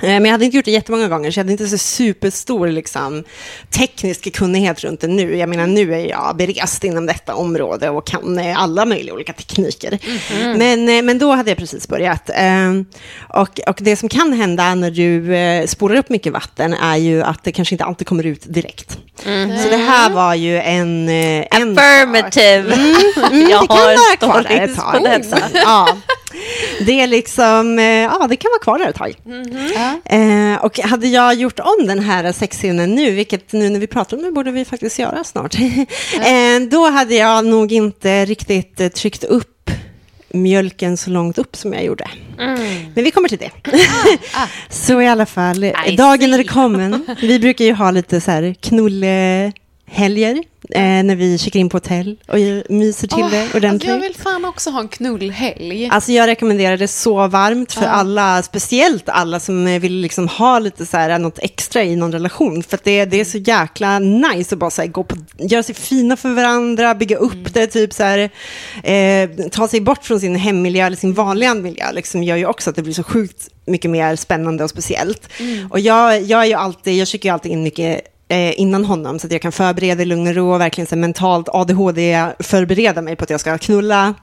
Eh, 0.00 0.08
Men 0.08 0.24
jag 0.24 0.32
hade 0.32 0.44
inte 0.44 0.56
gjort 0.56 0.64
det 0.64 0.70
jättemånga 0.70 1.08
gånger, 1.08 1.30
så 1.30 1.38
jag 1.38 1.44
hade 1.44 1.52
inte 1.52 1.66
så 1.66 1.78
superstor 1.78 2.68
liksom, 2.68 3.24
teknisk 3.70 4.32
kunnighet 4.32 4.80
runt 4.84 5.00
det 5.00 5.06
nu. 5.06 5.36
Jag 5.36 5.48
menar, 5.48 5.66
nu 5.66 5.94
är 5.94 5.98
jag 6.08 6.36
berest 6.36 6.84
inom 6.84 7.06
detta 7.06 7.34
område 7.34 7.90
och 7.90 8.06
kan 8.06 8.38
eh, 8.38 8.62
alla 8.62 8.84
möjliga 8.84 9.14
olika 9.14 9.32
tekniker. 9.32 9.98
Men, 10.58 10.88
eh, 10.88 11.02
men 11.02 11.18
då 11.18 11.32
hade 11.32 11.50
jag 11.50 11.58
precis 11.58 11.88
börjat. 11.88 12.30
Eh, 12.30 12.72
Och, 13.28 13.60
och 13.68 13.76
det 13.80 13.96
som 13.96 14.08
kan 14.08 14.32
hända 14.32 14.74
när 14.74 14.90
du 14.90 15.66
spolar 15.68 15.96
upp 15.96 16.08
mycket 16.08 16.32
vatten 16.32 16.74
är 16.74 16.96
ju 16.96 17.22
att 17.22 17.44
det 17.44 17.52
kanske 17.52 17.74
inte 17.74 17.84
alltid 17.84 18.06
kommer 18.06 18.26
ut 18.26 18.42
direkt. 18.54 18.98
Så 19.62 19.68
det 19.70 19.76
här 19.76 20.10
var 20.10 20.34
ju 20.34 20.58
en... 20.60 21.08
en 21.08 21.78
Affirmative. 21.78 22.74
Mm, 22.74 23.50
jag 23.50 23.62
det 23.62 23.66
kan 23.66 23.76
har 23.76 23.96
stories 24.16 24.76
på 24.76 24.98
detta. 25.32 25.40
Ja. 25.54 25.96
Det 26.86 27.00
är 27.00 27.06
liksom, 27.06 27.78
eh, 27.78 27.84
ja 27.84 28.26
det 28.28 28.36
kan 28.36 28.50
vara 28.50 28.62
kvar 28.62 28.78
där 28.78 28.88
ett 28.88 28.96
tag. 28.96 29.14
Eh, 30.04 30.64
och 30.64 30.78
hade 30.78 31.06
jag 31.06 31.34
gjort 31.34 31.58
om 31.58 31.86
den 31.86 31.98
här 31.98 32.32
sexscenen 32.32 32.94
nu, 32.94 33.10
vilket 33.10 33.52
nu 33.52 33.68
när 33.68 33.80
vi 33.80 33.86
pratar 33.86 34.16
om 34.16 34.22
det 34.22 34.32
borde 34.32 34.50
vi 34.50 34.64
faktiskt 34.64 34.98
göra 34.98 35.24
snart, 35.24 35.54
eh, 36.14 36.60
då 36.70 36.90
hade 36.90 37.14
jag 37.14 37.46
nog 37.46 37.72
inte 37.72 38.24
riktigt 38.24 38.80
eh, 38.80 38.88
tryckt 38.88 39.24
upp 39.24 39.70
mjölken 40.28 40.96
så 40.96 41.10
långt 41.10 41.38
upp 41.38 41.56
som 41.56 41.72
jag 41.72 41.84
gjorde. 41.84 42.08
Men 42.94 43.04
vi 43.04 43.10
kommer 43.10 43.28
till 43.28 43.38
det. 43.38 43.50
så 44.68 45.00
i 45.00 45.08
alla 45.08 45.26
fall, 45.26 45.64
I 45.64 45.96
dagen 45.96 46.32
är 46.32 46.36
see. 46.36 46.42
det 46.42 46.44
kommen. 46.44 47.06
Vi 47.20 47.38
brukar 47.38 47.64
ju 47.64 47.72
ha 47.72 47.90
lite 47.90 48.20
så 48.20 48.30
här 48.30 48.54
knullhelger 49.86 50.44
eh, 50.70 51.04
när 51.04 51.16
vi 51.16 51.38
checkar 51.38 51.60
in 51.60 51.68
på 51.68 51.76
hotell 51.76 52.16
och 52.28 52.38
myser 52.70 53.08
till 53.08 53.30
det 53.30 53.48
Åh, 53.50 53.56
ordentligt. 53.56 53.90
Jag 53.90 54.00
vill 54.00 54.14
fan 54.14 54.44
också 54.44 54.70
ha 54.70 54.80
en 54.80 54.88
knullhelg. 54.88 55.88
Alltså 55.92 56.12
jag 56.12 56.26
rekommenderar 56.26 56.76
det 56.76 56.88
så 56.88 57.26
varmt 57.28 57.72
för 57.72 57.86
alla, 57.86 58.42
speciellt 58.42 59.08
alla 59.08 59.40
som 59.40 59.66
eh, 59.66 59.80
vill 59.80 59.92
liksom 59.92 60.28
ha 60.28 60.58
lite 60.58 60.86
så 60.86 60.96
här, 60.96 61.18
något 61.18 61.38
extra 61.38 61.82
i 61.82 61.96
någon 61.96 62.12
relation. 62.12 62.62
För 62.62 62.76
att 62.76 62.84
det, 62.84 63.04
det 63.04 63.20
är 63.20 63.24
så 63.24 63.38
jäkla 63.38 63.98
nice 63.98 64.54
att 64.54 64.58
bara 64.58 64.70
så 64.70 64.82
här, 64.82 64.88
gå 64.88 65.04
på, 65.04 65.16
göra 65.38 65.62
sig 65.62 65.74
fina 65.74 66.16
för 66.16 66.34
varandra, 66.34 66.94
bygga 66.94 67.16
upp 67.16 67.54
det, 67.54 67.66
typ 67.66 67.92
så 67.92 68.02
här, 68.02 68.30
eh, 68.82 69.48
ta 69.50 69.68
sig 69.68 69.80
bort 69.80 70.04
från 70.04 70.20
sin 70.20 70.36
hemmiljö 70.36 70.86
eller 70.86 70.96
sin 70.96 71.14
vanliga 71.14 71.54
miljö, 71.54 71.92
liksom 71.92 72.22
gör 72.22 72.36
ju 72.36 72.46
också 72.46 72.70
att 72.70 72.76
det 72.76 72.82
blir 72.82 72.94
så 72.94 73.02
sjukt 73.02 73.50
mycket 73.66 73.90
mer 73.90 74.16
spännande 74.16 74.64
och 74.64 74.70
speciellt. 74.70 75.28
Och 75.70 75.80
jag, 75.80 76.22
jag 76.22 76.40
är 76.40 76.46
ju 76.46 76.54
alltid, 76.54 76.94
jag 76.94 77.08
skickar 77.08 77.28
ju 77.28 77.32
alltid 77.32 77.52
in 77.52 77.62
mycket 77.62 78.13
eh, 78.28 78.60
innan 78.60 78.84
honom 78.84 79.18
så 79.18 79.26
att 79.26 79.32
jag 79.32 79.42
kan 79.42 79.52
förbereda 79.52 80.02
i 80.02 80.06
lugn 80.06 80.26
och 80.26 80.34
ro 80.34 80.54
och 80.54 80.60
verkligen 80.60 80.86
så 80.86 80.96
mentalt 80.96 81.48
ADHD 81.48 82.26
förbereda 82.38 83.02
mig 83.02 83.16
på 83.16 83.24
att 83.24 83.30
jag 83.30 83.40
ska 83.40 83.58
knulla 83.58 84.14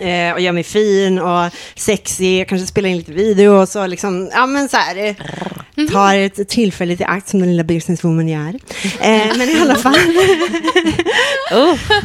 eh, 0.00 0.32
och 0.32 0.40
göra 0.40 0.52
mig 0.52 0.64
fin 0.64 1.18
och 1.18 1.52
sexig, 1.74 2.48
kanske 2.48 2.66
spelar 2.66 2.88
in 2.88 2.96
lite 2.96 3.12
video 3.12 3.60
och 3.60 3.68
så 3.68 3.86
liksom, 3.86 4.30
ja 4.32 4.46
men 4.46 4.68
så 4.68 4.76
här, 4.76 4.96
eh, 4.96 5.14
tar 5.92 6.14
ett 6.14 6.48
tillfälle 6.48 6.96
till 6.96 7.06
akt 7.06 7.28
som 7.28 7.40
den 7.40 7.50
lilla 7.50 7.64
businesswoman 7.64 8.28
jag 8.28 8.42
är. 8.42 8.54
Eh, 9.00 9.36
men 9.38 9.48
i 9.48 9.60
alla 9.60 9.76
fall, 9.76 9.94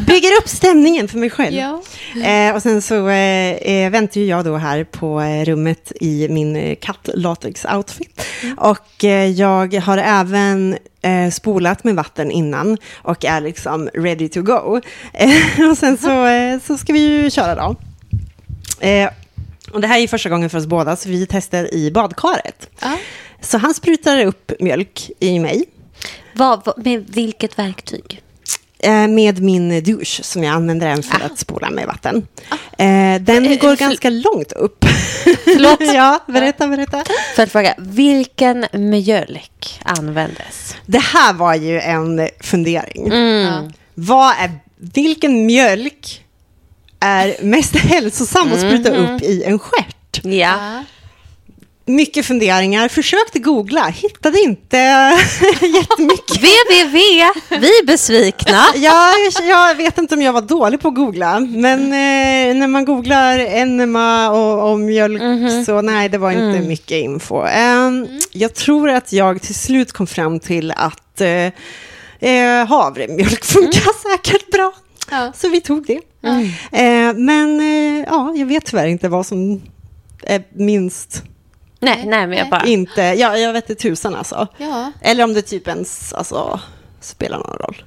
bygger 0.07 0.37
upp 0.41 0.49
stämningen 0.49 1.07
för 1.07 1.17
mig 1.17 1.29
själv. 1.29 1.55
Ja. 1.55 1.81
Eh, 2.25 2.55
och 2.55 2.61
sen 2.61 2.81
så 2.81 3.07
eh, 3.07 3.51
eh, 3.51 3.91
väntar 3.91 4.21
ju 4.21 4.27
jag 4.27 4.45
då 4.45 4.57
här 4.57 4.83
på 4.83 5.21
rummet 5.45 5.91
i 6.01 6.27
min 6.29 6.75
katt-latex-outfit. 6.75 8.21
Och 8.57 9.03
eh, 9.03 9.29
jag 9.29 9.73
har 9.73 9.97
även 9.97 10.77
eh, 11.03 11.29
spolat 11.29 11.83
med 11.83 11.95
vatten 11.95 12.31
innan 12.31 12.77
och 12.95 13.25
är 13.25 13.41
liksom 13.41 13.89
ready 13.93 14.29
to 14.29 14.41
go. 14.41 14.81
Eh, 15.13 15.69
och 15.69 15.77
sen 15.77 15.97
så, 15.97 16.25
eh, 16.25 16.59
så 16.59 16.77
ska 16.77 16.93
vi 16.93 16.99
ju 16.99 17.29
köra 17.29 17.55
då. 17.55 17.75
Eh, 18.87 19.09
och 19.73 19.81
det 19.81 19.87
här 19.87 19.99
är 19.99 20.07
första 20.07 20.29
gången 20.29 20.49
för 20.49 20.57
oss 20.57 20.65
båda, 20.65 20.95
så 20.95 21.09
vi 21.09 21.25
testar 21.29 21.73
i 21.73 21.91
badkaret. 21.91 22.69
Ja. 22.79 22.97
Så 23.41 23.57
han 23.57 23.73
sprutar 23.73 24.25
upp 24.25 24.51
mjölk 24.59 25.11
i 25.19 25.39
mig 25.39 25.65
Vad, 26.33 26.65
vad, 26.65 26.85
med 26.85 27.05
vilket 27.09 27.59
verktyg? 27.59 28.22
Eh, 28.83 29.07
med 29.07 29.41
min 29.41 29.83
douche 29.83 30.23
som 30.23 30.43
jag 30.43 30.53
använder 30.55 30.87
även 30.87 31.03
för 31.03 31.25
att 31.25 31.39
spola 31.39 31.69
med 31.69 31.87
vatten. 31.87 32.27
Eh, 32.77 33.21
den 33.21 33.45
Eh, 33.45 33.59
går 33.59 33.75
för- 33.75 33.85
ganska 33.85 34.09
långt 34.09 34.51
upp. 34.51 34.85
Förlåt? 35.43 35.79
ja, 35.93 36.19
berätta, 36.27 36.67
berätta. 36.67 37.03
För 37.35 37.43
att 37.43 37.51
fråga, 37.51 37.73
vilken 37.77 38.65
mjölk 38.73 39.79
användes? 39.83 40.75
Det 40.85 40.99
här 41.03 41.33
var 41.33 41.55
ju 41.55 41.79
en 41.79 42.29
fundering. 42.41 43.07
Mm. 43.07 43.71
Vad 43.93 44.29
är, 44.39 44.51
vilken 44.77 45.45
mjölk 45.45 46.21
är 46.99 47.35
mest 47.43 47.75
hälsosam 47.77 48.53
att 48.53 48.59
spruta 48.59 48.89
upp 48.95 49.21
i 49.21 49.43
en 49.43 49.59
stjärt? 49.59 50.19
Ja. 50.25 50.83
Mycket 51.85 52.25
funderingar, 52.25 52.87
försökte 52.87 53.39
googla, 53.39 53.85
hittade 53.87 54.39
inte 54.39 54.77
jättemycket. 55.61 56.37
www, 56.37 56.97
vi 57.59 57.67
är 57.79 57.85
besvikna. 57.85 58.63
Ja, 58.75 59.13
jag, 59.37 59.47
jag 59.49 59.75
vet 59.75 59.97
inte 59.97 60.15
om 60.15 60.21
jag 60.21 60.33
var 60.33 60.41
dålig 60.41 60.79
på 60.81 60.87
att 60.87 60.95
googla, 60.95 61.39
men 61.39 61.79
eh, 61.83 62.55
när 62.59 62.67
man 62.67 62.85
googlar 62.85 63.39
enema 63.39 64.29
och, 64.31 64.71
och 64.71 64.79
mjölk 64.79 65.21
så 65.65 65.81
nej, 65.81 66.09
det 66.09 66.17
var 66.17 66.31
inte 66.31 66.67
mycket 66.67 66.97
info. 66.97 67.41
Ehm, 67.45 68.07
Jag 68.31 68.53
tror 68.53 68.89
att 68.89 69.13
jag 69.13 69.41
till 69.41 69.55
slut 69.55 69.91
kom 69.91 70.07
fram 70.07 70.39
till 70.39 70.71
att 70.71 71.21
eh, 71.21 71.29
eh, 72.29 72.67
havremjölk 72.67 73.43
funkar 73.45 74.11
säkert 74.11 74.51
bra. 74.51 74.73
Ja. 75.11 75.31
Så 75.35 75.49
vi 75.49 75.61
tog 75.61 75.85
det. 75.85 75.99
Eh, 76.71 77.13
men 77.15 77.59
eh, 77.59 78.05
ja, 78.09 78.33
jag 78.35 78.45
vet 78.45 78.65
tyvärr 78.65 78.87
inte 78.87 79.09
vad 79.09 79.25
som 79.25 79.61
är 80.23 80.43
minst 80.55 81.23
Nej, 81.83 82.03
nej, 82.05 82.27
men 82.27 82.37
jag 82.37 82.49
bara... 82.49 82.65
inte. 82.65 83.01
Ja, 83.01 83.37
jag 83.37 83.53
vet 83.53 83.69
inte 83.69 83.81
tusan 83.81 84.15
alltså. 84.15 84.47
Ja. 84.57 84.91
Eller 85.01 85.23
om 85.23 85.33
det 85.33 85.41
typ 85.41 85.67
ens 85.67 86.13
alltså, 86.13 86.59
spelar 87.01 87.37
någon 87.37 87.57
roll. 87.57 87.83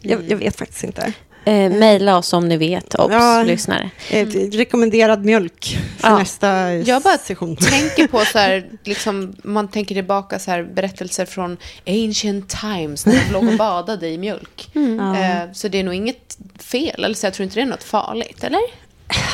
Jag, 0.00 0.30
jag 0.30 0.36
vet 0.36 0.56
faktiskt 0.58 0.84
inte. 0.84 1.12
Eh, 1.44 1.70
Maila 1.72 2.16
oss 2.18 2.32
om 2.32 2.48
ni 2.48 2.56
vet, 2.56 2.94
obs, 2.94 3.12
Ja. 3.12 3.42
lyssnare. 3.42 3.90
Eh, 4.10 4.26
Rekommenderad 4.52 5.24
mjölk 5.24 5.78
för 5.98 6.08
Ja. 6.08 6.18
nästa 6.18 6.72
Jag 6.72 7.02
bara 7.02 7.18
session. 7.18 7.56
tänker 7.56 8.06
på 8.08 8.24
så 8.24 8.38
här, 8.38 8.66
liksom, 8.84 9.36
man 9.44 9.68
tänker 9.68 9.94
tillbaka 9.94 10.38
så 10.38 10.50
här, 10.50 10.62
berättelser 10.62 11.24
från 11.26 11.56
ancient 11.86 12.48
times 12.62 13.06
när 13.06 13.14
de 13.26 13.32
låg 13.32 13.48
och 13.48 13.56
badade 13.58 14.08
i 14.08 14.18
mjölk. 14.18 14.70
Eh, 14.74 15.52
så 15.52 15.68
det 15.68 15.78
är 15.78 15.84
nog 15.84 15.94
inget 15.94 16.38
fel, 16.60 17.04
eller 17.04 17.14
så 17.14 17.26
jag 17.26 17.34
tror 17.34 17.44
inte 17.44 17.56
det 17.56 17.62
är 17.62 17.66
något 17.66 17.84
farligt, 17.84 18.44
eller? 18.44 18.60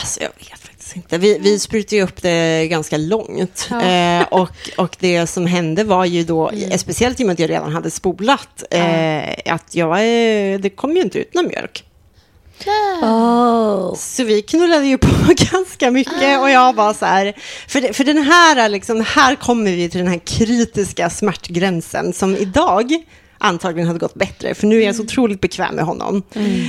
Alltså, 0.00 0.21
jag 0.23 0.31
vet 0.38 0.62
inte. 0.96 1.18
Vi, 1.18 1.38
vi 1.38 1.58
sprutade 1.58 1.96
ju 1.96 2.02
upp 2.02 2.22
det 2.22 2.66
ganska 2.68 2.96
långt. 2.96 3.66
Ja. 3.70 3.82
Eh, 4.22 4.22
och, 4.30 4.49
och 4.76 4.96
det 5.00 5.26
som 5.26 5.46
hände 5.46 5.84
var 5.84 6.04
ju 6.04 6.22
då, 6.25 6.49
Mm. 6.49 6.78
speciellt 6.78 7.20
i 7.20 7.22
och 7.22 7.26
med 7.26 7.32
att 7.34 7.38
jag 7.38 7.50
redan 7.50 7.72
hade 7.72 7.90
spolat, 7.90 8.62
eh, 8.70 9.52
att 9.54 9.75
jag, 9.75 9.90
eh, 9.92 10.58
det 10.61 10.70
kom 10.76 10.96
ju 10.96 11.02
inte 11.02 11.18
ut 11.18 11.34
någon 11.34 11.46
mjölk. 11.49 11.84
Oh. 13.02 13.94
Så 13.94 14.25
vi 14.25 14.42
knullade 14.42 14.87
ju 14.87 14.99
på 14.99 15.08
ganska 15.52 15.90
mycket 15.90 16.40
och 16.40 16.50
jag 16.50 16.72
var 16.76 16.94
så 16.94 17.06
här, 17.06 17.32
för, 17.68 17.80
det- 17.80 17.92
för 17.92 18.04
den 18.04 18.18
här, 18.22 18.68
liksom, 18.68 19.04
här 19.08 19.34
kommer 19.34 19.70
vi 19.70 19.88
till 19.90 19.99
den 19.99 20.08
här 20.08 20.18
kritiska 20.26 21.11
smärtgränsen 21.11 22.12
som 22.12 22.37
idag 22.37 22.92
antagligen 23.42 23.87
hade 23.87 23.99
gått 23.99 24.14
bättre. 24.14 24.54
För 24.54 24.66
nu 24.66 24.82
är 24.82 24.87
jag 24.87 24.96
så 24.96 25.02
otroligt 25.02 25.40
bekväm 25.40 25.75
med 25.75 25.84
honom. 25.84 26.22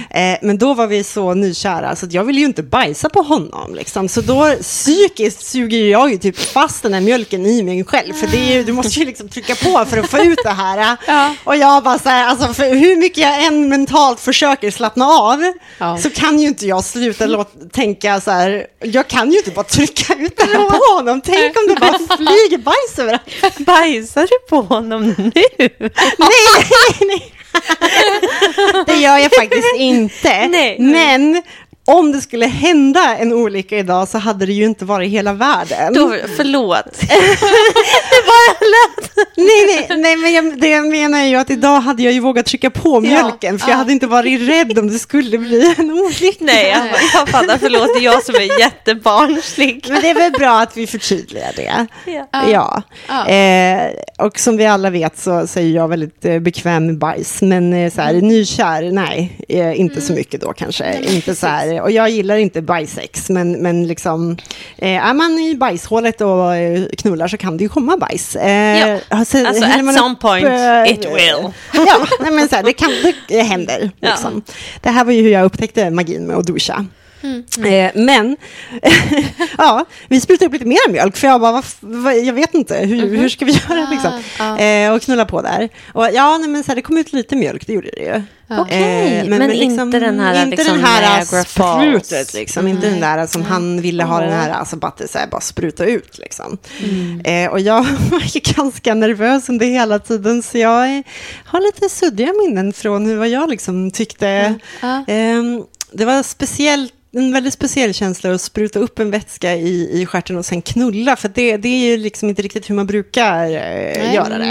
Eh, 0.09 0.37
men 0.41 0.57
då 0.57 0.73
var 0.73 0.87
vi 0.87 1.03
så 1.03 1.33
nykära 1.33 1.95
så 1.95 2.07
jag 2.09 2.23
ville 2.23 2.39
ju 2.39 2.45
inte 2.45 2.63
bajsa 2.63 3.09
på 3.09 3.21
honom. 3.21 3.75
Liksom. 3.75 4.09
Så 4.09 4.21
då 4.21 4.55
psykiskt 4.61 5.45
suger 5.45 5.77
jag 5.85 6.11
ju 6.11 6.17
typ 6.17 6.37
fast 6.39 6.83
den 6.83 6.93
här 6.93 7.01
mjölken 7.01 7.45
i 7.45 7.63
mig 7.63 7.83
själv. 7.83 8.13
För 8.13 8.27
ju, 8.37 8.63
du 8.63 8.71
måste 8.71 8.99
ju 8.99 9.05
liksom 9.05 9.29
trycka 9.29 9.55
på 9.55 9.85
för 9.85 9.97
att 9.97 10.09
få 10.09 10.17
ut 10.19 10.39
det 10.43 10.49
här. 10.49 10.97
Ja. 11.07 11.35
Och 11.43 11.55
jag 11.57 11.83
bara 11.83 11.99
så 11.99 12.09
här, 12.09 12.27
alltså 12.27 12.63
hur 12.63 12.95
mycket 12.95 13.17
jag 13.17 13.43
än 13.45 13.69
mentalt 13.69 14.19
försöker 14.19 14.71
slappna 14.71 15.05
av 15.05 15.53
Ja. 15.77 15.97
så 15.97 16.09
kan 16.09 16.39
ju 16.39 16.47
inte 16.47 16.65
jag 16.67 16.83
sluta 16.83 17.25
låt, 17.25 17.73
tänka 17.73 18.21
så 18.21 18.31
här, 18.31 18.65
jag 18.83 19.07
kan 19.07 19.31
ju 19.31 19.37
inte 19.37 19.51
bara 19.51 19.63
trycka 19.63 20.13
ut 20.13 20.37
det 20.37 20.43
här 20.43 20.69
på 20.69 20.95
honom. 20.95 21.21
Tänk 21.21 21.57
om 21.57 21.67
det 21.67 21.75
bara 21.79 22.17
flyger 22.17 22.57
bajs 22.57 22.99
överallt. 22.99 23.57
Bajsar 23.57 24.21
du 24.21 24.47
på 24.49 24.61
honom 24.61 25.15
nu? 25.17 25.31
Nej, 26.17 26.62
nej, 26.69 27.07
nej. 27.07 27.33
Det 28.85 28.95
gör 28.95 29.17
jag 29.17 29.31
faktiskt 29.35 29.75
inte. 29.75 30.47
Nej. 30.47 30.79
Men 30.79 31.41
om 31.85 32.11
det 32.11 32.21
skulle 32.21 32.45
hända 32.45 33.17
en 33.17 33.33
olycka 33.33 33.77
idag 33.77 34.07
så 34.07 34.17
hade 34.17 34.45
det 34.45 34.53
ju 34.53 34.65
inte 34.65 34.85
varit 34.85 35.11
hela 35.11 35.33
världen. 35.33 35.93
Då, 35.93 36.15
förlåt. 36.37 37.01
Nej, 39.35 39.65
nej, 39.65 39.97
nej, 39.97 40.15
men 40.17 40.33
jag, 40.33 40.59
det 40.59 40.69
jag 40.69 40.87
menar 40.87 41.19
är 41.19 41.25
ju 41.25 41.35
att 41.35 41.49
idag 41.49 41.79
hade 41.79 42.03
jag 42.03 42.13
ju 42.13 42.19
vågat 42.19 42.45
trycka 42.45 42.69
på 42.69 42.99
mjölken, 42.99 43.59
för 43.59 43.69
jag 43.69 43.77
hade 43.77 43.91
inte 43.91 44.07
varit 44.07 44.49
rädd 44.49 44.79
om 44.79 44.87
det 44.87 44.99
skulle 44.99 45.37
bli 45.37 45.75
en 45.77 45.91
olycka. 45.91 46.45
Nej, 46.45 46.69
jag, 46.69 46.87
jag 47.13 47.29
fattar. 47.29 47.57
Förlåt, 47.57 47.89
det 47.95 47.99
är 47.99 48.03
jag 48.03 48.23
som 48.23 48.35
är 48.35 48.59
jättebarnslig. 48.59 49.85
Men 49.89 50.01
det 50.01 50.09
är 50.09 50.15
väl 50.15 50.31
bra 50.31 50.59
att 50.59 50.77
vi 50.77 50.87
förtydligar 50.87 51.51
det. 51.55 51.87
Ja. 52.05 52.27
Ja. 52.47 52.81
Ja. 53.07 53.27
Eh, 53.27 53.91
och 54.17 54.39
som 54.39 54.57
vi 54.57 54.65
alla 54.65 54.89
vet 54.89 55.19
så, 55.19 55.47
så 55.47 55.59
är 55.59 55.67
jag 55.67 55.87
väldigt 55.87 56.25
eh, 56.25 56.39
bekväm 56.39 56.85
med 56.85 56.97
bajs. 56.97 57.41
Men 57.41 57.73
eh, 57.73 57.91
så 57.91 58.01
här, 58.01 58.13
nykär, 58.13 58.91
nej, 58.91 59.45
eh, 59.49 59.79
inte 59.79 60.01
så 60.01 60.13
mycket 60.13 60.41
då 60.41 60.53
kanske. 60.53 60.99
inte 60.99 61.35
så 61.35 61.47
här, 61.47 61.72
och 61.81 61.91
jag 61.91 62.09
gillar 62.09 62.37
inte 62.37 62.61
bajsex, 62.61 63.29
men, 63.29 63.51
men 63.51 63.87
liksom, 63.87 64.37
eh, 64.77 65.07
är 65.07 65.13
man 65.13 65.39
i 65.39 65.55
bajshålet 65.55 66.21
och 66.21 66.55
eh, 66.55 66.83
knullar 66.97 67.27
så 67.27 67.37
kan 67.37 67.57
det 67.57 67.63
ju 67.63 67.69
komma 67.69 67.97
bajs. 67.97 68.35
Eh, 68.35 68.79
Ja. 68.89 68.99
alltså, 69.09 69.37
at 69.37 69.55
some 69.55 70.11
upp, 70.11 70.19
point, 70.19 70.45
eh, 70.45 70.91
it 70.91 71.05
will. 71.05 71.51
Ja, 71.73 72.31
men 72.31 72.49
så 72.49 72.55
här, 72.55 72.63
det, 72.63 72.73
kan, 72.73 72.89
det 73.27 73.41
händer. 73.41 73.91
Ja. 73.99 74.09
Liksom. 74.09 74.41
Det 74.81 74.89
här 74.89 75.03
var 75.05 75.11
ju 75.13 75.21
hur 75.21 75.29
jag 75.31 75.45
upptäckte 75.45 75.89
magin 75.89 76.27
med 76.27 76.37
att 76.37 76.47
duscha. 76.47 76.85
Mm. 77.23 77.43
Eh, 77.65 77.91
men, 78.05 78.37
ja, 79.57 79.85
vi 80.07 80.21
sprutade 80.21 80.45
upp 80.47 80.53
lite 80.53 80.65
mer 80.65 80.89
mjölk, 80.91 81.17
för 81.17 81.27
jag 81.27 81.41
bara, 81.41 81.51
vad, 81.51 81.63
vad, 81.79 82.17
jag 82.17 82.33
vet 82.33 82.53
inte, 82.53 82.77
hur, 82.77 83.05
Mhm. 83.05 83.15
hur 83.19 83.29
ska 83.29 83.45
vi 83.45 83.51
göra 83.51 83.87
liksom? 83.91 84.11
Ah, 84.39 84.57
Eh, 84.57 84.93
och 84.93 85.01
knulla 85.01 85.25
på 85.25 85.41
där. 85.41 85.69
Och 85.93 86.09
ja, 86.13 86.37
nej, 86.37 86.49
men 86.49 86.63
så 86.63 86.67
här, 86.67 86.75
det 86.75 86.81
kom 86.81 86.97
ut 86.97 87.13
lite 87.13 87.35
mjölk, 87.35 87.67
det 87.67 87.73
gjorde 87.73 87.89
det 87.95 88.01
ju. 88.01 88.21
Okej, 88.59 89.29
men 89.29 89.51
inte 89.51 89.99
den 89.99 90.19
här, 90.19 90.43
inte 90.43 90.55
liksom, 90.57 90.73
den 90.75 90.83
här 90.85 91.43
sprutet, 91.45 92.33
liksom. 92.33 92.67
inte 92.67 92.89
den 92.89 92.99
där 92.99 93.27
som 93.27 93.41
han 93.41 93.81
ville 93.81 94.03
ha, 94.03 94.19
den 94.21 94.33
här, 94.33 94.49
alltså 94.49 94.75
bara, 94.75 94.93
så 95.07 95.17
här, 95.17 95.27
bara 95.27 95.41
spruta 95.41 95.85
ut. 95.85 96.17
Liksom. 96.17 96.57
Mm. 96.83 97.51
Och 97.51 97.59
jag 97.59 97.81
var 98.11 98.21
ju 98.35 98.39
ganska 98.55 98.93
nervös 98.93 99.49
under 99.49 99.65
hela 99.65 99.99
tiden, 99.99 100.43
så 100.43 100.57
jag 100.57 101.03
har 101.45 101.61
lite 101.61 101.89
suddiga 101.89 102.33
minnen 102.45 102.73
från 102.73 103.05
hur 103.05 103.15
vad 103.17 103.29
jag 103.29 103.49
liksom 103.49 103.91
tyckte. 103.91 104.55
Ehm, 105.07 105.63
det 105.91 106.05
var 106.05 106.23
speciellt 106.23 106.93
en 107.15 107.33
väldigt 107.33 107.53
speciell 107.53 107.93
känsla 107.93 108.33
att 108.33 108.41
spruta 108.41 108.79
upp 108.79 108.99
en 108.99 109.11
vätska 109.11 109.55
i, 109.55 110.01
i 110.01 110.05
stjärten 110.05 110.37
och 110.37 110.45
sen 110.45 110.61
knulla. 110.61 111.15
För 111.15 111.29
det, 111.29 111.57
det 111.57 111.67
är 111.69 111.91
ju 111.91 111.97
liksom 111.97 112.29
inte 112.29 112.41
riktigt 112.41 112.69
hur 112.69 112.75
man 112.75 112.87
brukar 112.87 113.43
eh, 113.45 114.13
göra 114.13 114.37
det. 114.37 114.45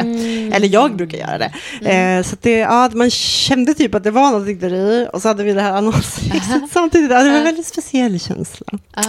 Eller 0.54 0.69
jag 0.69 0.97
brukar 0.97 1.19
göra 1.19 1.38
det. 1.38 1.52
Eh, 1.90 2.23
så 2.23 2.35
att 2.35 2.42
det, 2.42 2.59
ja, 2.59 2.90
man 2.95 3.11
kände 3.11 3.75
typ 3.75 3.95
att 3.95 4.04
det 4.04 4.11
var 4.11 4.31
något 4.31 4.61
där 4.61 4.75
i. 4.75 5.09
Och 5.12 5.23
så 5.23 5.28
hade 5.28 5.45
vi 5.45 5.52
det 5.52 5.61
här 5.62 5.73
annonssexet 5.73 6.62
samtidigt. 6.73 7.11
Ja, 7.11 7.23
det 7.23 7.31
var 7.31 7.38
en 7.38 7.45
väldigt 7.45 7.66
speciell 7.66 8.21
känsla. 8.21 8.66
Ja. 8.97 9.02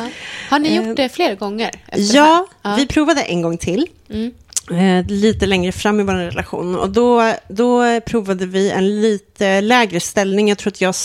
Har 0.49 0.59
ni 0.59 0.69
Eh, 0.75 0.87
gjort 0.87 0.97
det 0.97 1.09
fler 1.09 1.35
gånger? 1.35 1.71
Ja, 1.95 2.47
vi 2.77 2.87
provade 2.87 3.21
en 3.21 3.41
gång 3.41 3.57
till. 3.57 3.87
Mm. 4.09 4.31
Eh, 4.71 5.05
lite 5.07 5.45
längre 5.45 5.71
fram 5.71 5.99
i 5.99 6.03
vår 6.03 6.13
relation. 6.13 6.75
Och 6.75 6.89
då, 6.89 7.33
då 7.47 7.99
provade 8.01 8.45
vi 8.45 8.71
en 8.71 9.01
lite 9.01 9.61
lägre 9.61 9.99
ställning. 9.99 10.49
Jag 10.49 10.57
tror 10.57 10.71
att 10.71 10.81
jag 10.81 10.95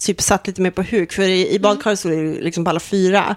typ 0.00 0.20
satt 0.20 0.46
lite 0.46 0.60
mer 0.60 0.70
på 0.70 0.82
huk. 0.82 1.12
För 1.12 1.22
i, 1.22 1.54
i 1.54 1.58
badkaret 1.58 1.98
stod 1.98 2.12
det 2.12 2.40
liksom 2.40 2.64
på 2.64 2.70
alla 2.70 2.80
fyra. 2.80 3.36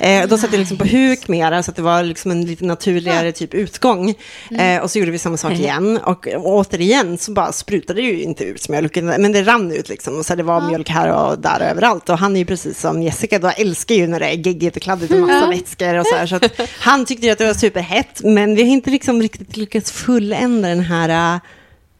Eh, 0.00 0.28
då 0.28 0.38
satt 0.38 0.52
jag 0.52 0.58
liksom 0.58 0.78
på 0.78 0.84
huk 0.84 1.28
mera. 1.28 1.62
Så 1.62 1.70
att 1.70 1.76
det 1.76 1.82
var 1.82 2.02
liksom 2.02 2.30
en 2.30 2.44
lite 2.44 2.64
naturligare 2.64 3.32
typ 3.32 3.54
utgång. 3.54 4.14
Eh, 4.58 4.82
och 4.82 4.90
så 4.90 4.98
gjorde 4.98 5.10
vi 5.10 5.18
samma 5.18 5.36
sak 5.36 5.52
igen. 5.52 5.98
Och, 5.98 6.28
och 6.28 6.46
återigen 6.46 7.18
så 7.18 7.32
bara 7.32 7.52
sprutade 7.52 8.00
det 8.00 8.06
ju 8.06 8.22
inte 8.22 8.44
ut 8.44 8.68
mjölk. 8.68 8.96
Men 8.96 9.32
det 9.32 9.42
rann 9.42 9.72
ut 9.72 9.88
liksom. 9.88 10.18
Och 10.18 10.26
så 10.26 10.34
det 10.34 10.42
var 10.42 10.60
mjölk 10.68 10.88
här 10.88 11.12
och 11.12 11.38
där 11.38 11.60
och 11.60 11.66
överallt. 11.66 12.08
Och 12.08 12.18
han 12.18 12.36
är 12.36 12.40
ju 12.40 12.46
precis 12.46 12.80
som 12.80 13.02
Jessica. 13.02 13.38
Då 13.38 13.48
älskar 13.48 13.94
ju 13.94 14.06
när 14.06 14.20
det 14.20 14.26
är 14.26 14.46
geggigt 14.46 14.76
och 14.76 14.82
kladdigt 14.82 15.12
och 15.12 15.18
massa 15.18 15.46
vätskor 15.46 15.98
och 15.98 16.06
så 16.06 16.14
här. 16.14 16.26
Så 16.26 16.36
att 16.36 16.60
han 16.78 17.04
tyckte 17.04 17.26
ju 17.26 17.32
att 17.32 17.38
det 17.38 17.46
var 17.46 17.54
superhett. 17.54 18.20
Men 18.24 18.54
vi 18.54 18.62
har 18.62 18.70
inte 18.70 18.90
liksom 19.02 19.22
riktigt 19.22 19.56
lyckats 19.56 19.92
fullända 19.92 20.68
den 20.68 20.80
här 20.80 21.34
äh, 21.34 21.40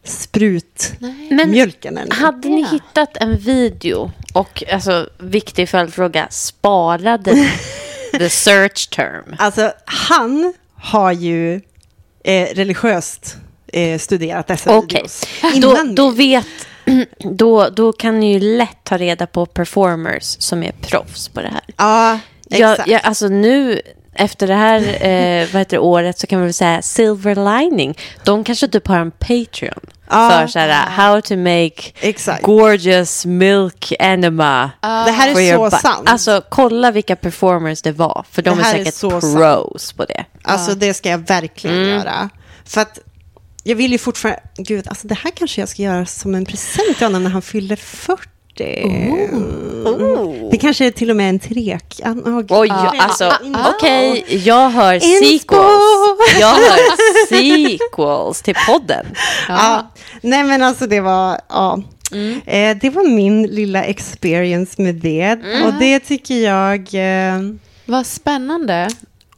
sprutmjölken 0.04 1.94
Men 1.94 2.10
hade 2.12 2.48
ni 2.48 2.60
Ja. 2.62 2.68
hittat 2.68 3.16
en 3.16 3.36
video 3.38 4.12
och, 4.34 4.62
alltså, 4.72 5.08
viktig 5.18 5.68
följdfråga, 5.68 6.26
sparade 6.30 7.48
the 8.18 8.28
search 8.30 8.88
term? 8.90 9.36
Alltså, 9.38 9.72
han 9.84 10.54
har 10.74 11.12
ju 11.12 11.54
eh, 12.24 12.48
religiöst 12.54 13.36
eh, 13.72 13.98
studerat 13.98 14.46
dessa 14.46 14.76
Okej, 14.76 14.96
videos. 14.96 15.24
då, 15.42 15.70
Innan 15.72 15.94
då 15.94 16.10
vet... 16.10 16.46
Då, 17.18 17.68
då 17.68 17.92
kan 17.92 18.20
ni 18.20 18.32
ju 18.32 18.40
lätt 18.40 18.76
ta 18.84 18.98
reda 18.98 19.26
på 19.26 19.46
performers 19.46 20.36
som 20.38 20.62
är 20.62 20.72
proffs 20.72 21.28
på 21.28 21.40
det 21.40 21.48
här. 21.48 21.62
Ja, 21.76 22.18
Jag, 22.48 22.70
exakt. 22.72 22.88
jag, 22.90 23.00
alltså 23.04 23.28
nu, 23.28 23.80
efter 24.14 24.46
det 24.46 24.54
här 24.54 24.78
eh, 25.06 25.48
vad 25.52 25.60
heter 25.60 25.76
det, 25.76 25.78
året 25.78 26.18
så 26.18 26.26
kan 26.26 26.38
man 26.38 26.46
väl 26.46 26.54
säga 26.54 26.82
silver 26.82 27.60
lining. 27.60 27.98
De 28.24 28.44
kanske 28.44 28.68
typ 28.68 28.86
har 28.88 28.96
en 28.98 29.10
Patreon 29.10 29.80
Ja. 30.10 30.30
för 30.30 30.46
så 30.46 30.58
här, 30.58 30.90
how 30.90 31.20
to 31.20 31.36
make 31.36 31.92
Exakt. 32.00 32.42
gorgeous 32.42 33.26
milk 33.26 33.92
enema. 33.98 34.70
det 34.80 34.88
här 35.12 35.28
är 35.40 35.54
så 35.56 35.70
sant. 35.70 36.08
Alltså 36.08 36.42
kolla 36.48 36.90
vilka 36.90 37.16
performers 37.16 37.82
det 37.82 37.92
var, 37.92 38.24
för 38.30 38.42
de 38.42 38.58
är 38.58 38.62
här 38.62 38.74
är 38.74 38.78
säkert 38.78 38.94
så 38.94 39.20
sant. 39.20 39.36
pros 39.36 39.92
på 39.92 40.04
det. 40.04 40.24
Alltså 40.42 40.74
det 40.74 40.94
ska 40.94 41.08
jag 41.10 41.18
verkligen 41.18 41.76
Mm. 41.76 41.88
göra. 41.88 42.28
För 42.64 42.80
att 42.80 42.98
jag 43.64 43.76
vill 43.76 43.92
ju 43.92 43.98
fortfarande, 43.98 44.40
gud, 44.56 44.88
alltså 44.88 45.08
det 45.08 45.14
här 45.14 45.30
kanske 45.30 45.60
jag 45.60 45.68
ska 45.68 45.82
göra 45.82 46.06
som 46.06 46.34
en 46.34 46.44
present 46.44 46.96
till 46.96 47.06
honom 47.06 47.22
när 47.24 47.30
han 47.30 47.42
fyller 47.42 47.76
40. 47.76 48.28
Mm. 48.82 49.44
Det 49.84 49.90
kanske 50.62 50.90
till 50.90 51.10
och 51.10 51.16
med 51.16 51.28
en 51.28 51.38
trek. 51.38 52.00
Ah, 52.04 52.10
oh, 52.10 52.36
gud. 52.40 52.46
Oj, 52.50 52.70
alltså 52.98 53.24
Ah. 53.24 53.70
okej, 53.76 54.24
jag 54.44 54.70
hör 54.70 54.94
Inspo! 54.94 55.26
sequels. 55.26 56.40
Jag 56.40 56.48
hör 56.54 56.78
sequels 57.28 58.42
till 58.42 58.54
podden. 58.68 59.06
Ja. 59.48 59.92
Nej 60.20 60.44
men 60.44 60.62
alltså 60.62 60.86
det 60.86 61.00
var, 61.00 61.40
ja. 61.48 61.82
Eh, 62.46 62.76
det 62.80 62.90
var 62.90 63.08
min 63.08 63.42
lilla 63.42 63.84
experience 63.84 64.82
med 64.82 64.94
det. 64.94 65.32
Och 65.66 65.72
det 65.78 66.00
tycker 66.00 66.34
jag... 66.34 66.78
Eh, 67.34 67.40
Vad 67.86 68.06
spännande. 68.06 68.88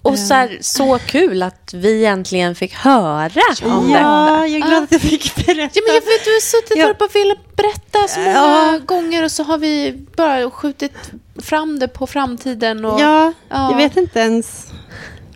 Och 0.04 0.18
så, 0.18 0.34
här, 0.34 0.58
så 0.60 0.98
kul 1.06 1.42
att 1.42 1.70
vi 1.74 2.04
äntligen 2.06 2.54
fick 2.54 2.74
höra 2.74 3.30
om 3.64 3.88
det. 3.92 3.98
ja, 3.98 4.46
jag 4.46 4.56
är 4.56 4.66
glad 4.68 4.82
att 4.82 4.92
jag 4.92 5.00
fick 5.00 5.34
berätta. 5.46 5.70
Ja, 5.74 5.82
men 5.86 5.94
jag 5.94 6.00
vet, 6.00 6.24
du 6.24 6.30
har 6.32 6.40
suttit 6.40 6.76
Ja. 6.78 6.94
och 7.06 7.14
velat 7.14 7.56
berätta 7.56 8.08
så 8.08 8.20
många 8.20 8.32
Ja. 8.32 8.80
gånger 8.86 9.24
och 9.24 9.30
så 9.30 9.42
har 9.42 9.58
vi 9.58 9.92
bara 10.16 10.50
skjutit 10.50 11.10
fram 11.42 11.78
det 11.78 11.88
på 11.88 12.06
framtiden. 12.06 12.84
Och, 12.84 13.00
Ja, 13.00 13.32
Ja. 13.48 13.70
jag 13.70 13.76
vet 13.76 13.96
inte 13.96 14.18
ens 14.20 14.66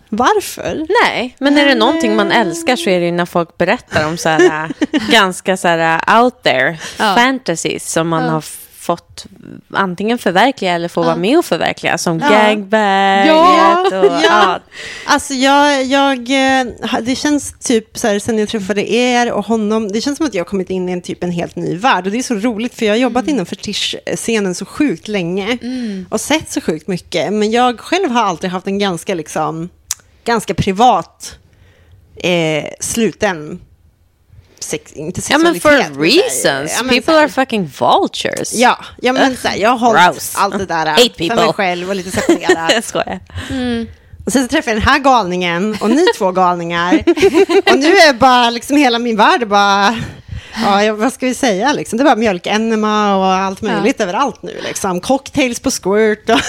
varför. 0.09 0.87
Nej, 1.04 1.37
men 1.38 1.59
är 1.59 1.66
det 1.66 1.74
någonting 1.74 2.16
man 2.16 2.33
älskar 2.33 2.76
så 2.76 2.90
är 2.90 3.00
det 3.00 3.07
ju 3.07 3.12
när 3.12 3.26
folk 3.26 3.59
berättar 3.59 4.07
om 4.09 4.16
så 4.16 4.28
här, 4.28 4.72
ganska 5.11 5.57
så 5.57 5.68
här 5.68 6.22
out 6.22 6.42
there 6.42 6.78
Ja. 6.98 7.14
fantasies 7.14 7.92
som 7.92 8.09
man 8.09 8.24
Ja. 8.24 8.31
har 8.31 8.40
fått 8.88 9.27
antingen 9.70 10.18
förverkliga 10.18 10.72
eller 10.72 10.88
få 10.88 11.03
vara 11.03 11.16
med 11.16 11.38
och 11.38 11.44
förverkliga 11.44 11.98
som 11.98 12.18
Ja. 12.18 12.29
gangbang. 12.31 13.27
Ja, 13.27 13.81
och, 13.87 13.94
ja. 14.05 14.20
ja. 14.24 14.61
Alltså 15.07 15.35
jag, 15.35 15.85
jag, 15.85 16.18
eh, 16.18 16.66
det 17.03 17.16
känns 17.16 17.55
typ 17.61 17.98
så 17.98 18.09
här, 18.09 18.18
sen 18.18 18.38
jag 18.38 18.48
träffade 18.48 18.92
er 18.92 19.33
och 19.33 19.44
honom, 19.46 19.88
det 19.88 20.01
känns 20.01 20.16
som 20.16 20.27
att 20.27 20.35
jag 20.35 20.40
har 20.44 20.48
kommit 20.48 20.70
in 20.70 20.88
i 20.88 20.92
en 20.92 21.03
typ 21.03 21.24
en 21.24 21.31
helt 21.31 21.57
ny 21.57 21.77
värld. 21.77 22.07
Och 22.07 22.12
det 22.12 22.18
är 22.18 22.22
så 22.22 22.35
roligt 22.35 22.74
för 22.74 22.87
jag 22.87 22.92
har 22.92 22.98
jobbat 22.98 23.29
inom 23.29 23.46
fetischscenen 23.46 24.55
så 24.55 24.64
sjukt 24.64 25.09
länge 25.09 25.59
och 26.11 26.20
sett 26.20 26.51
så 26.51 26.61
sjukt 26.61 26.88
mycket. 26.88 27.33
Men 27.33 27.51
jag 27.51 27.81
själv 27.81 28.11
har 28.11 28.22
alltid 28.22 28.51
haft 28.51 28.66
en 28.66 28.79
ganska, 28.79 29.14
liksom, 29.14 29.68
ganska 30.24 30.55
privat, 30.55 31.38
eh, 32.16 32.64
sluten 32.81 33.61
sex, 34.64 34.92
inte 34.92 35.21
ja, 35.31 35.38
men 35.38 35.55
sexualitet. 35.55 35.62
for 35.62 35.71
men 35.71 35.94
så 35.94 36.01
här, 36.01 36.55
reasons. 36.55 36.75
ja, 36.77 36.83
men 36.83 36.94
People 36.94 37.12
så 37.12 37.18
här- 37.18 37.25
are 37.25 37.29
fucking 37.33 37.71
vultures. 37.81 38.55
Ja, 38.55 38.79
ja 39.03 39.12
men 39.12 39.37
så 39.37 39.49
här, 39.49 39.57
jag 39.57 39.71
har 39.71 39.79
hållit 39.79 40.03
Gross. 40.14 40.35
allt 40.37 40.59
det 40.59 40.66
där 40.66 40.87
Hate 40.87 41.03
för 41.03 41.09
people. 41.29 41.37
mig 41.44 41.53
själv 41.55 41.88
och 41.88 41.97
lite 41.97 42.11
separerat. 42.11 42.73
Jag 42.75 42.85
skojar. 42.85 43.21
Och 44.27 44.33
sen 44.33 44.42
så 44.42 44.49
träffade 44.49 44.71
jag 44.77 44.83
den 44.83 44.88
här 44.88 44.99
galningen 44.99 45.77
och 45.81 45.90
ni 45.90 46.07
två 46.18 46.33
galningar. 46.33 47.03
Och 47.73 47.79
nu 47.79 47.87
är 47.97 48.12
bara 48.12 48.51
liksom 48.51 48.77
hela 48.77 48.99
min 48.99 49.16
värld 49.16 49.49
bara 49.49 49.97
ja, 50.64 50.85
ja, 50.85 50.94
vad 50.94 51.12
ska 51.12 51.27
vi 51.27 51.35
säga 51.35 51.73
liksom? 51.73 51.99
Det 51.99 52.05
var 52.05 52.16
mjölkenema 52.16 53.16
och 53.16 53.25
allt 53.27 53.62
möjligt 53.62 54.01
överallt 54.01 54.42
nu 54.42 54.57
liksom. 54.64 55.01
Cocktails 55.01 55.61
på 55.61 55.71
squirt 55.71 56.31
och... 56.31 56.40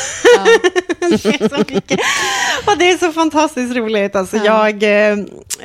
det 0.99 1.25
är 1.25 1.49
så 1.49 1.57
mycket. 1.73 1.99
Och 2.65 2.77
det 2.77 2.91
är 2.91 2.97
så 2.97 3.11
fantastiskt 3.11 3.75
roligt. 3.75 4.15
Alltså, 4.15 4.37
Jag 4.37 4.83
eh, 4.83 5.11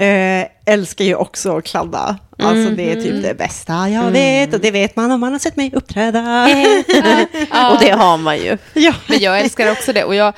eh, 0.09 0.47
älskar 0.65 1.05
ju 1.05 1.15
också 1.15 1.57
att 1.57 1.65
kladda. 1.65 2.19
Alltså 2.39 2.71
det 2.71 2.93
är 2.93 2.95
typ 2.95 3.23
det 3.23 3.35
bästa 3.35 3.89
jag 3.89 4.11
vet 4.11 4.55
och 4.55 4.61
det 4.61 4.71
vet 4.71 4.97
man 4.97 5.11
om 5.11 5.21
man 5.21 5.33
har 5.33 5.39
sett 5.39 5.57
mig 5.57 5.71
uppträda. 5.75 6.21
Och 7.73 7.79
det 7.81 7.91
har 7.91 8.19
man 8.19 8.39
ju. 8.39 8.59
ja. 8.73 8.95
Men 9.09 9.19
jag 9.19 9.41
älskar 9.41 9.73
också 9.73 9.93
det. 9.93 10.05
Och 10.05 10.15
jag, 10.15 10.35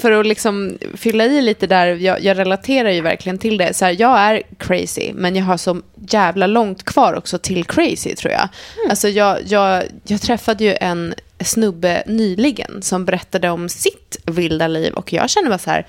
för 0.00 0.12
att 0.12 0.26
liksom 0.26 0.78
fylla 0.94 1.24
i 1.24 1.42
lite 1.42 1.66
där, 1.66 1.86
jag, 1.86 2.24
jag 2.24 2.38
relaterar 2.38 2.90
ju 2.90 3.00
verkligen 3.00 3.38
till 3.38 3.56
det. 3.56 3.74
Så 3.74 3.84
här, 3.84 3.96
jag 3.98 4.18
är 4.18 4.42
crazy, 4.58 5.12
men 5.14 5.36
jag 5.36 5.44
har 5.44 5.56
så 5.56 5.80
jävla 6.08 6.46
långt 6.46 6.84
kvar 6.84 7.14
också 7.14 7.38
till 7.38 7.64
crazy, 7.64 8.14
tror 8.14 8.32
jag. 8.32 8.48
Alltså, 8.90 9.08
jag, 9.08 9.38
jag, 9.46 9.84
jag 10.06 10.20
träffade 10.20 10.64
ju 10.64 10.74
en 10.80 11.14
snubbe 11.40 12.02
nyligen 12.06 12.82
som 12.82 13.04
berättade 13.04 13.50
om 13.50 13.68
sitt 13.68 14.16
vilda 14.26 14.68
liv 14.68 14.92
och 14.94 15.12
jag 15.12 15.30
känner 15.30 15.48
bara 15.48 15.58
så 15.58 15.70
här, 15.70 15.86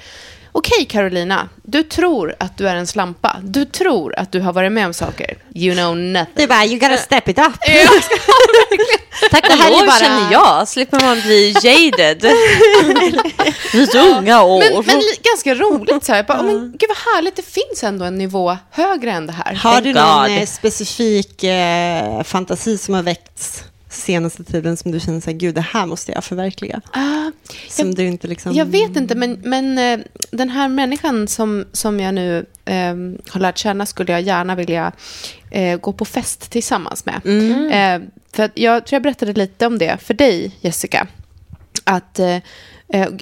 okej 0.57 0.85
Carolina, 0.85 1.49
du 1.63 1.83
tror 1.83 2.35
att 2.39 2.57
du 2.57 2.67
är 2.67 2.75
en 2.75 2.87
slampa. 2.87 3.37
Du 3.43 3.65
tror 3.65 4.19
att 4.19 4.31
du 4.31 4.39
har 4.41 4.53
varit 4.53 4.71
med 4.71 4.85
om 4.85 4.93
saker. 4.93 5.37
You 5.55 5.75
know 5.75 5.97
nothing. 5.97 6.33
Det 6.35 6.43
är 6.43 6.47
bara, 6.47 6.65
you 6.65 6.79
gotta 6.79 6.97
step 6.97 7.27
it 7.29 7.39
up. 7.39 7.53
Tack 9.31 9.43
och 9.43 9.49
Det 9.57 9.63
här 9.63 9.67
är 9.67 9.71
lov 9.71 9.85
bara- 9.87 9.99
känner 9.99 10.31
jag, 10.31 10.67
slipper 10.67 10.99
man 10.99 11.21
bli 11.21 11.55
jaded. 11.63 12.25
I 13.73 13.87
så 13.87 13.99
unga 14.17 14.43
år. 14.43 14.59
Men, 14.63 14.83
men 14.85 15.01
ganska 15.23 15.55
roligt 15.55 16.05
så 16.05 16.13
här, 16.13 16.23
bara, 16.23 16.41
men, 16.43 16.71
gud 16.79 16.89
vad 16.89 17.15
härligt, 17.15 17.35
det 17.35 17.41
finns 17.45 17.83
ändå 17.83 18.05
en 18.05 18.17
nivå 18.17 18.57
högre 18.71 19.11
än 19.11 19.27
det 19.27 19.33
här. 19.33 19.53
Har 19.55 19.81
du 19.81 19.93
någon 19.93 20.27
God. 20.29 20.37
eh, 20.37 20.45
specifik 20.45 21.43
eh, 21.43 22.23
fantasi 22.23 22.77
som 22.77 22.93
har 22.93 23.03
väckts 23.03 23.63
senaste 23.95 24.43
tiden 24.43 24.77
som 24.77 24.91
du 24.91 24.99
känner 24.99 25.19
så 25.19 25.29
här, 25.29 25.38
gud, 25.38 25.55
det 25.55 25.62
här 25.62 25.86
måste 25.86 26.12
jag 26.12 26.23
förverkliga? 26.23 26.81
Ah, 26.91 27.31
Som 27.69 27.88
jag, 27.88 27.95
du 27.95 28.03
inte 28.03 28.27
liksom... 28.27 28.53
jag 28.53 28.65
vet 28.65 28.97
inte, 28.97 29.15
men, 29.15 29.39
men 29.43 29.77
eh, 29.77 30.05
den 30.31 30.49
här 30.49 30.69
människan 30.69 31.27
som, 31.27 31.65
som 31.71 31.99
jag 31.99 32.13
nu 32.13 32.45
eh, 32.65 32.95
har 33.29 33.39
lärt 33.39 33.58
känna 33.58 33.86
skulle 33.86 34.12
jag 34.12 34.21
gärna 34.21 34.55
vilja 34.55 34.91
eh, 35.51 35.79
gå 35.79 35.93
på 35.93 36.05
fest 36.05 36.51
tillsammans 36.51 37.05
med. 37.05 37.15
Eh, 37.25 38.08
för 38.31 38.51
jag 38.53 38.86
tror 38.86 38.95
jag 38.95 39.03
berättade 39.03 39.34
lite 39.34 39.67
om 39.67 39.77
det 39.77 39.97
för 40.01 40.13
dig, 40.13 40.51
Jessica. 40.62 41.08
Att 41.84 42.19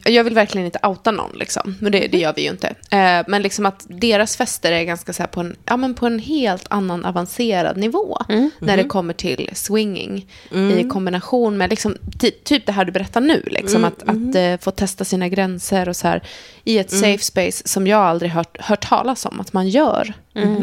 jag 0.03 0.23
vill 0.23 0.33
verkligen 0.33 0.65
inte 0.65 0.79
outa 0.83 1.11
någon, 1.11 1.31
liksom. 1.35 1.75
men 1.79 1.91
det, 1.91 2.07
det 2.07 2.17
gör 2.17 2.33
vi 2.35 2.41
ju 2.41 2.49
inte. 2.49 2.67
Eh, 2.67 3.23
men 3.27 3.41
liksom 3.41 3.65
att 3.65 3.85
deras 3.87 4.37
fester 4.37 4.71
är 4.71 4.83
ganska 4.83 5.13
så 5.13 5.23
på, 5.23 5.39
en, 5.39 5.55
ja, 5.65 5.77
men 5.77 5.93
på 5.93 6.05
en 6.05 6.19
helt 6.19 6.65
annan 6.69 7.05
avancerad 7.05 7.77
nivå 7.77 8.17
när 8.59 8.77
det 8.77 8.83
kommer 8.83 9.13
till 9.13 9.49
swinging 9.53 10.27
i 10.51 10.89
kombination 10.89 11.57
med 11.57 11.69
liksom, 11.69 11.97
ty, 12.19 12.31
typ 12.31 12.65
det 12.65 12.71
här 12.71 12.85
du 12.85 12.91
berättar 12.91 13.21
nu. 13.21 13.43
Liksom, 13.45 13.83
att 13.83 14.03
att 14.03 14.35
eh, 14.35 14.57
få 14.57 14.71
testa 14.71 15.05
sina 15.05 15.27
gränser 15.27 15.89
och 15.89 15.95
så 15.95 16.07
här, 16.07 16.23
i 16.63 16.77
ett 16.77 16.91
safe 16.91 17.23
space 17.23 17.67
som 17.67 17.87
jag 17.87 17.99
aldrig 17.99 18.31
hört, 18.31 18.57
hört 18.61 18.89
talas 18.89 19.25
om 19.25 19.39
att 19.39 19.53
man 19.53 19.69
gör. 19.69 20.13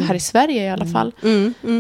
Här 0.07 0.15
i 0.15 0.21
Sverige 0.21 0.65
i 0.65 0.69
alla 0.69 0.87
fall. 0.87 1.13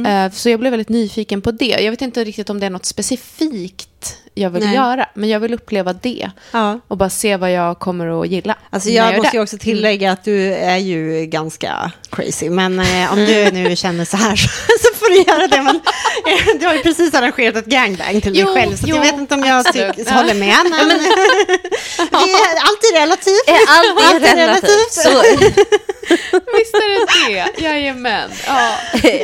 Eh, 0.07 0.33
så 0.33 0.51
jag 0.51 0.61
blev 0.61 0.71
väldigt 0.71 0.89
nyfiken 0.89 1.43
på 1.43 1.51
det. 1.51 1.81
Jag 1.81 1.91
vet 1.91 2.03
inte 2.03 2.25
riktigt 2.25 2.51
om 2.51 2.61
det 2.61 2.67
är 2.67 2.71
något 2.71 2.85
specifikt 2.85 4.17
jag 4.41 4.51
vill 4.51 4.65
Nej. 4.65 4.75
göra. 4.75 5.07
Men 5.15 5.29
jag 5.29 5.41
vill 5.41 5.55
uppleva 5.55 5.93
det. 5.93 6.31
Ja. 6.53 6.81
Och 6.89 6.97
bara 6.97 7.11
se 7.11 7.37
vad 7.37 7.53
jag 7.53 7.79
kommer 7.79 8.21
att 8.23 8.29
gilla. 8.29 8.55
Alltså 8.71 8.89
jag 8.91 9.09
är 9.15 9.17
måste 9.17 9.37
ju 9.37 9.43
också 9.43 9.59
tillägga 9.59 10.13
att 10.13 10.25
du 10.25 10.55
är 10.55 10.77
ju 10.77 11.27
ganska 11.27 11.93
crazy. 12.11 12.51
Men 12.51 12.81
eh, 12.81 13.13
om 13.13 13.19
du 13.19 13.51
nu 13.53 13.77
känner 13.77 14.05
så 14.05 14.17
här 14.17 14.37
så, 14.37 14.49
så 14.81 14.95
får 14.99 15.09
du 15.11 15.33
göra 15.33 15.47
det. 15.47 15.63
Men, 15.63 15.77
eh, 15.77 16.61
du 16.61 16.67
har 16.67 16.75
ju 16.75 16.83
precis 16.83 17.15
arrangerat 17.15 17.57
ett 17.57 17.67
gangbang 17.67 18.21
till 18.21 18.33
dig 18.33 18.43
Jo, 18.43 18.55
själv. 18.55 18.77
Så 18.77 18.85
jo, 18.87 18.97
jag 18.97 19.03
vet 19.03 19.15
inte 19.15 19.35
om 19.35 19.45
jag 19.45 19.65
tyck, 19.73 20.09
håller 20.11 20.35
med. 20.35 20.57
Men, 20.71 20.89
det 22.11 22.17
är 22.17 22.57
alltid 22.69 22.93
relativt. 22.95 23.49
Är 23.49 23.61
allt 23.69 24.15
Allt 24.15 24.25
är 24.25 24.33
är 24.33 24.37
relativt. 24.37 24.93
Så, 24.93 25.11
Visst 26.59 26.75
är 26.75 26.91
det 26.91 27.53
det? 27.57 27.63
Jajamän. 27.63 28.31
Ja. 28.47 28.77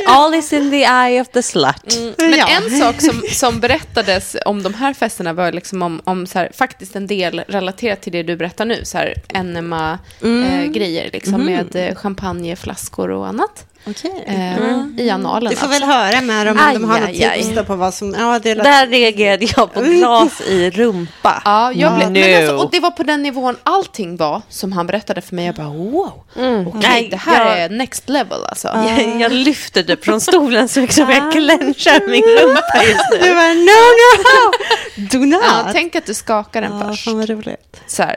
all 0.06 0.34
is 0.34 0.52
in 0.52 0.70
the 0.70 0.82
eye 0.84 1.20
of 1.20 1.28
the 1.28 1.42
slut. 1.42 2.16
Men 2.18 2.38
Ja. 2.38 2.46
en 2.48 2.78
sak 2.80 3.00
som, 3.00 3.22
som 3.32 3.60
berättades 3.60 4.36
om 4.44 4.62
de 4.62 4.74
här 4.74 4.94
festerna 4.94 5.05
var 5.32 5.52
liksom 5.52 5.82
om, 5.82 6.00
om 6.04 6.26
så 6.26 6.38
här, 6.38 6.50
faktiskt 6.54 6.96
en 6.96 7.06
del 7.06 7.42
relaterat 7.48 8.00
till 8.00 8.12
det 8.12 8.22
du 8.22 8.36
berättar 8.36 8.64
nu. 8.64 8.84
Så 8.84 8.98
här, 8.98 9.14
enema-grejer 9.28 11.10
liksom, 11.12 11.44
med 11.44 11.76
eh, 11.76 11.94
champagneflaskor 11.94 13.10
och 13.10 13.26
annat. 13.26 13.66
Okej. 13.90 14.24
Eh, 14.26 15.04
I 15.04 15.10
analen. 15.10 15.50
Du 15.50 15.56
får 15.56 15.66
alltså. 15.66 15.80
väl 15.80 15.88
höra 15.96 16.20
med 16.20 16.46
dem 16.46 16.56
om 16.58 16.64
Aj, 16.68 16.74
de 16.74 16.84
har 16.84 17.00
något 17.00 17.08
aj, 17.08 17.24
aj. 17.24 17.42
tips 17.42 17.66
på 17.66 17.76
vad 17.76 17.94
som... 17.94 18.14
Ja, 18.18 18.38
det 18.42 18.50
är 18.50 18.56
Där 18.56 18.86
reagerade 18.86 19.46
jag 19.56 19.74
på 19.74 19.80
glas 19.80 20.40
i 20.40 20.70
rumpa. 20.70 21.42
Ja, 21.44 21.72
jag 21.72 21.94
blev, 21.96 22.10
men 22.12 22.22
No. 22.32 22.36
alltså, 22.36 22.64
och 22.64 22.70
det 22.70 22.80
var 22.80 22.90
på 22.90 23.02
den 23.02 23.22
nivån 23.22 23.56
allting 23.62 24.16
var 24.16 24.42
som 24.48 24.72
han 24.72 24.86
berättade 24.86 25.20
för 25.20 25.34
mig. 25.34 25.46
Jag 25.46 25.54
bara 25.54 25.68
wow, 25.68 26.12
okej, 26.34 26.72
Nej, 26.74 27.08
det 27.10 27.16
här 27.16 27.50
jag- 27.50 27.58
är 27.60 27.68
next 27.68 28.08
level 28.08 28.44
alltså. 28.48 28.68
Jag, 28.68 29.20
jag 29.20 29.32
lyfter 29.32 29.82
det 29.82 30.04
från 30.04 30.20
stolen 30.20 30.68
så 30.68 30.80
liksom 30.80 31.10
jag 31.10 31.32
clenchar 31.32 32.08
min 32.10 32.22
rumpa 32.24 32.84
just 32.84 33.10
Du 33.20 33.28
nu. 33.28 33.34
bara, 33.34 33.52
no, 33.54 33.86
no, 33.96 34.52
do 35.10 35.18
not. 35.36 35.42
Ja, 35.44 35.68
tänk 35.72 35.96
att 35.96 36.06
du 36.06 36.14
skakar 36.14 36.62
den 36.62 36.78
Ja, 36.78 36.88
först. 36.88 37.04
fan 37.04 37.18
vad 37.18 37.30
roligt. 37.30 37.80
Så 37.86 38.02
här, 38.02 38.16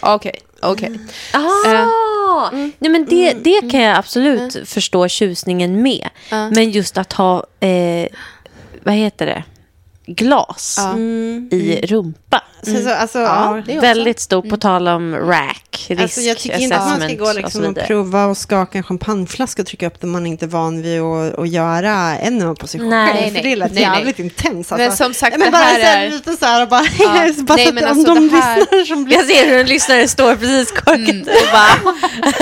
okej, 0.00 0.40
okej. 0.62 1.00
Ah, 1.32 2.50
nej 2.78 2.90
men 2.92 3.04
det, 3.04 3.32
det 3.32 3.70
kan 3.70 3.80
jag 3.80 3.96
absolut 3.96 4.68
förstå 4.68 5.08
tjusningen 5.08 5.82
med. 5.82 6.08
Men 6.30 6.70
just 6.70 6.98
att 6.98 7.12
ha, 7.12 7.44
eh, 7.60 8.08
vad 8.82 8.94
heter 8.94 9.26
det, 9.26 9.42
glas 10.08 10.74
Ja. 10.78 10.98
i 11.56 11.80
rumpa. 11.86 12.42
Så, 12.62 12.74
så, 12.82 12.90
alltså, 12.90 13.18
Ja, 13.18 13.62
det. 13.66 13.78
Väldigt 13.80 14.20
stor 14.20 14.42
på 14.42 14.56
tal 14.56 14.88
om 14.88 15.14
rack, 15.16 15.86
risk 15.88 16.02
Alltså 16.02 16.20
jag 16.20 16.38
tycker 16.38 16.58
inte 16.58 16.76
att 16.76 16.88
man 16.98 17.08
ska 17.08 17.16
gå 17.18 17.28
och 17.28 17.34
liksom 17.34 17.60
och 17.64 17.68
vidare. 17.70 17.86
prova 17.86 18.26
och 18.26 18.36
skaka 18.36 18.78
en 18.78 18.84
champagneflaska 18.84 19.62
och 19.62 19.66
trycka 19.68 19.86
upp 19.86 20.00
det 20.00 20.06
man 20.06 20.26
inte 20.26 20.44
är 20.44 20.48
van 20.48 20.82
vid 20.82 21.00
att, 21.00 21.38
att 21.38 21.48
göra 21.48 22.18
ännu 22.18 22.54
på 22.54 22.66
sig 22.66 22.80
Nej, 22.80 23.08
själv. 23.12 23.20
nej, 23.32 23.42
för 23.42 23.48
det 23.48 23.56
lät 23.56 23.72
nej, 23.74 23.86
nej. 23.86 23.96
jävligt 23.98 24.18
intens. 24.18 24.72
Alltså. 24.72 24.76
Men 24.88 24.96
som 24.96 25.14
sagt, 25.14 25.36
men 25.38 25.46
det 25.46 25.50
bara 25.52 25.62
här 25.62 25.80
så 25.80 25.86
här, 25.86 26.06
är- 26.06 26.10
lite 26.10 26.36
så 26.36 26.44
här 26.44 26.62
och 26.62 26.68
bara, 26.68 26.84
Ja. 26.98 27.28
bara 27.42 27.56
Nej, 27.56 27.72
men 27.72 27.84
alltså, 27.84 28.12
om 28.12 28.16
de 28.16 28.28
det 28.28 28.36
här- 28.42 28.56
lyssnar 28.60 28.84
som 28.84 29.04
blir... 29.04 29.16
Jag 29.16 29.26
ser 29.26 29.46
hur 29.48 29.58
en 29.60 29.66
lyssnare 29.66 30.08
står 30.08 30.34
precis 30.36 30.70
korkat 30.72 30.98
Mm. 30.98 31.20
och 31.20 31.52
bara... 31.52 31.92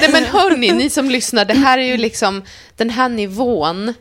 Nej 0.00 0.08
men 0.12 0.24
hörni, 0.24 0.72
ni 0.72 0.90
som 0.90 1.10
lyssnar, 1.10 1.44
det 1.44 1.54
här 1.54 1.78
är 1.78 1.82
ju 1.82 1.96
liksom, 1.96 2.42
den 2.76 2.90
här 2.90 3.08
nivån 3.08 3.94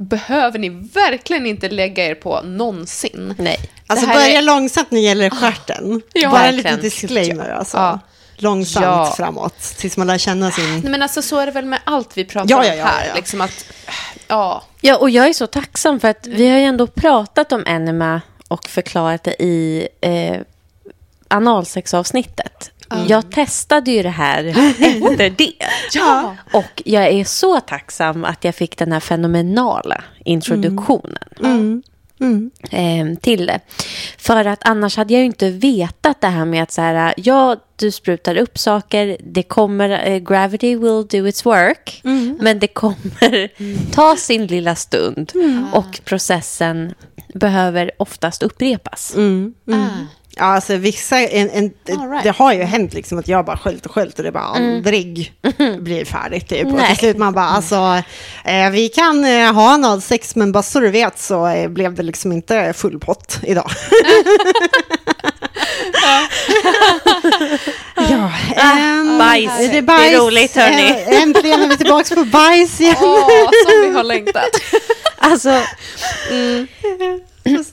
behöver 0.00 0.58
ni 0.58 0.68
verkligen 0.94 1.46
inte 1.46 1.68
lägga 1.68 2.06
er 2.06 2.14
på 2.14 2.40
någonsin. 2.42 3.34
Nej. 3.38 3.56
Alltså 3.86 4.06
börja 4.06 4.38
är- 4.38 4.42
långsamt 4.42 4.90
när 4.90 4.98
det 5.00 5.04
gäller 5.06 5.30
stjärten. 5.30 6.02
Ja, 6.12 6.30
bara 6.30 6.44
en 6.46 6.56
liten 6.56 6.80
disclaimer 6.80 7.48
alltså. 7.50 7.76
Ja. 7.76 7.98
Långsamt 8.36 8.84
Ja. 8.86 9.14
framåt, 9.16 9.58
tills 9.60 9.96
man 9.96 10.06
lär 10.06 10.18
känna 10.18 10.50
sin... 10.50 10.80
Nej 10.80 10.90
men 10.90 11.02
alltså 11.02 11.22
så 11.22 11.38
är 11.38 11.46
det 11.46 11.52
väl 11.52 11.64
med 11.64 11.78
allt 11.84 12.16
vi 12.16 12.24
pratar 12.24 12.50
Ja, 12.50 12.64
ja, 12.66 12.72
om 12.72 12.78
ja, 12.78 12.84
här. 12.84 13.06
ja. 13.08 13.14
Liksom 13.14 13.40
att, 13.40 13.64
ja. 14.28 14.62
Ja, 14.80 14.96
och 14.96 15.10
jag 15.10 15.28
är 15.28 15.32
så 15.32 15.46
tacksam 15.46 16.00
för 16.00 16.08
att 16.08 16.26
vi 16.26 16.48
har 16.50 16.58
ju 16.58 16.64
ändå 16.64 16.86
pratat 16.86 17.52
om 17.52 17.62
enema 17.66 18.20
och 18.48 18.68
förklarat 18.68 19.24
det 19.24 19.42
i 19.42 19.88
eh, 20.00 20.40
analsexavsnittet. 21.28 22.59
Jag 23.08 23.30
testade 23.30 23.90
ju 23.90 24.02
det 24.02 24.08
här 24.08 24.44
efter 24.44 25.30
det. 25.30 25.52
Ja. 25.92 26.36
Och 26.52 26.82
jag 26.84 27.06
är 27.06 27.24
så 27.24 27.60
tacksam 27.60 28.24
att 28.24 28.44
jag 28.44 28.54
fick 28.54 28.78
den 28.78 28.92
här 28.92 29.00
fenomenala 29.00 30.04
introduktionen. 30.24 31.18
eh, 32.70 33.18
till 33.20 33.46
det. 33.46 33.60
För 34.18 34.44
att 34.44 34.58
annars 34.68 34.96
hade 34.96 35.12
jag 35.14 35.20
ju 35.20 35.26
inte 35.26 35.50
vetat 35.50 36.20
det 36.20 36.26
här 36.26 36.44
med 36.44 36.62
att 36.62 36.72
så 36.72 36.80
här, 36.82 37.14
ja, 37.16 37.56
du 37.76 37.90
sprutar 37.90 38.36
upp 38.36 38.58
saker, 38.58 39.16
det 39.20 39.42
kommer, 39.42 40.08
eh, 40.08 40.18
gravity 40.18 40.76
will 40.76 41.06
do 41.10 41.26
its 41.28 41.46
work, 41.46 42.00
men 42.40 42.58
det 42.58 42.66
kommer 42.66 43.48
ta 43.92 44.16
sin 44.16 44.46
lilla 44.46 44.74
stund 44.74 45.32
och 45.72 46.00
processen 46.04 46.94
behöver 47.34 47.90
oftast 47.98 48.42
upprepas. 48.42 49.14
Ah. 49.72 50.06
Ja, 50.40 50.46
alltså 50.46 50.76
vissa, 50.76 51.20
en, 51.20 51.50
en, 51.50 51.70
right. 52.10 52.24
det 52.24 52.30
har 52.30 52.52
ju 52.52 52.62
hänt 52.62 52.94
liksom 52.94 53.18
att 53.18 53.28
jag 53.28 53.44
bara 53.44 53.56
sköljt 53.56 53.86
och 53.86 53.92
sköljt 53.92 54.18
och 54.18 54.24
det 54.24 54.32
bara 54.32 54.44
aldrig 54.44 55.32
blir 55.80 56.04
färdigt. 56.04 56.48
Typ. 56.48 56.66
Och 56.72 56.80
till 56.86 56.96
slut 56.96 57.16
man 57.16 57.32
bara, 57.32 57.44
alltså, 57.44 58.02
eh, 58.44 58.70
vi 58.70 58.88
kan 58.88 59.24
eh, 59.24 59.52
ha 59.52 59.70
analsex 59.74 60.36
men 60.36 60.52
bara 60.52 60.62
så 60.62 60.80
du 60.80 60.90
vet 60.90 61.18
så 61.18 61.46
eh, 61.46 61.68
blev 61.68 61.94
det 61.94 62.02
liksom 62.02 62.32
inte 62.32 62.72
full 62.76 62.98
pott 62.98 63.38
idag. 63.42 63.70
ja, 67.96 68.32
ehm, 68.56 69.18
bajs. 69.18 69.50
Det 69.58 69.64
är, 69.64 69.72
Det 69.72 69.82
bajs. 69.82 70.14
är 70.14 70.18
roligt, 70.18 70.56
hörni. 70.56 70.90
Eh, 70.90 71.22
Äntligen 71.22 71.62
är 71.62 71.68
vi 71.68 71.76
tillbaka 71.76 72.14
på 72.14 72.24
bajs 72.24 72.80
igen. 72.80 72.96
Åh, 73.00 73.28
som 73.64 73.82
vi 73.82 73.92
har 73.94 74.04
längtat. 74.04 74.50
Alltså, 75.22 75.62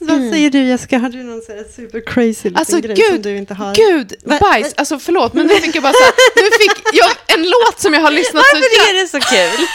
Vad 0.00 0.30
säger 0.30 0.50
du 0.50 0.64
Jessica, 0.64 0.98
har 0.98 1.08
du 1.08 1.22
någon 1.22 1.42
här 1.48 1.64
super 1.76 2.00
crazy 2.06 2.50
Alltså 2.54 2.80
grej 2.80 2.96
som 2.96 3.14
gud, 3.14 3.22
du 3.22 3.36
inte 3.36 3.54
har? 3.54 3.74
gud, 3.74 4.14
bajs. 4.40 4.74
Alltså 4.76 4.98
förlåt, 4.98 5.34
men 5.34 5.46
nu 5.46 5.54
fick 5.54 5.76
jag 5.76 5.82
bara 5.82 5.92
så 5.92 6.04
här, 6.04 6.12
nu 6.36 6.50
fick 6.60 6.84
jag 6.92 7.38
en 7.38 7.42
låt 7.50 7.80
som 7.80 7.94
jag 7.94 8.00
har 8.00 8.10
lyssnat 8.10 8.44
så 8.44 8.56
varför 8.56 8.96
är 8.96 9.00
det 9.02 9.08
så 9.08 9.20
kul? 9.20 9.66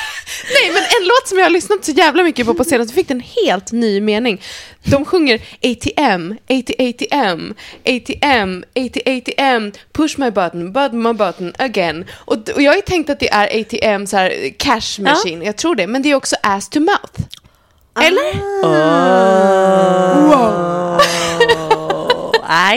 Nej, 0.53 0.71
men 0.73 0.83
en 0.83 1.07
låt 1.07 1.27
som 1.27 1.37
jag 1.37 1.45
har 1.45 1.49
lyssnat 1.49 1.85
så 1.85 1.91
jävla 1.91 2.23
mycket 2.23 2.45
på 2.45 2.53
på 2.53 2.63
senaste 2.63 2.93
fick 2.93 3.11
en 3.11 3.19
helt 3.19 3.71
ny 3.71 4.01
mening. 4.01 4.41
De 4.83 5.05
sjunger 5.05 5.41
ATM, 5.63 6.37
ATM, 6.49 7.53
ATM, 7.85 8.63
ATM, 8.75 9.71
push 9.93 10.19
my 10.19 10.31
button, 10.31 10.73
button 10.73 11.01
my 11.03 11.13
button 11.13 11.53
again. 11.57 12.05
Och, 12.11 12.49
och 12.49 12.61
jag 12.61 12.71
har 12.71 12.75
ju 12.75 12.81
tänkt 12.81 13.09
att 13.09 13.19
det 13.19 13.29
är 13.29 13.61
ATM, 13.61 14.07
så 14.07 14.17
här, 14.17 14.49
cash 14.57 14.99
machine, 14.99 15.41
jag 15.43 15.55
tror 15.57 15.75
det. 15.75 15.87
Men 15.87 16.01
det 16.01 16.11
är 16.11 16.15
också 16.15 16.35
ass 16.41 16.69
to 16.69 16.79
mouth. 16.79 17.21
Eller? 17.99 18.34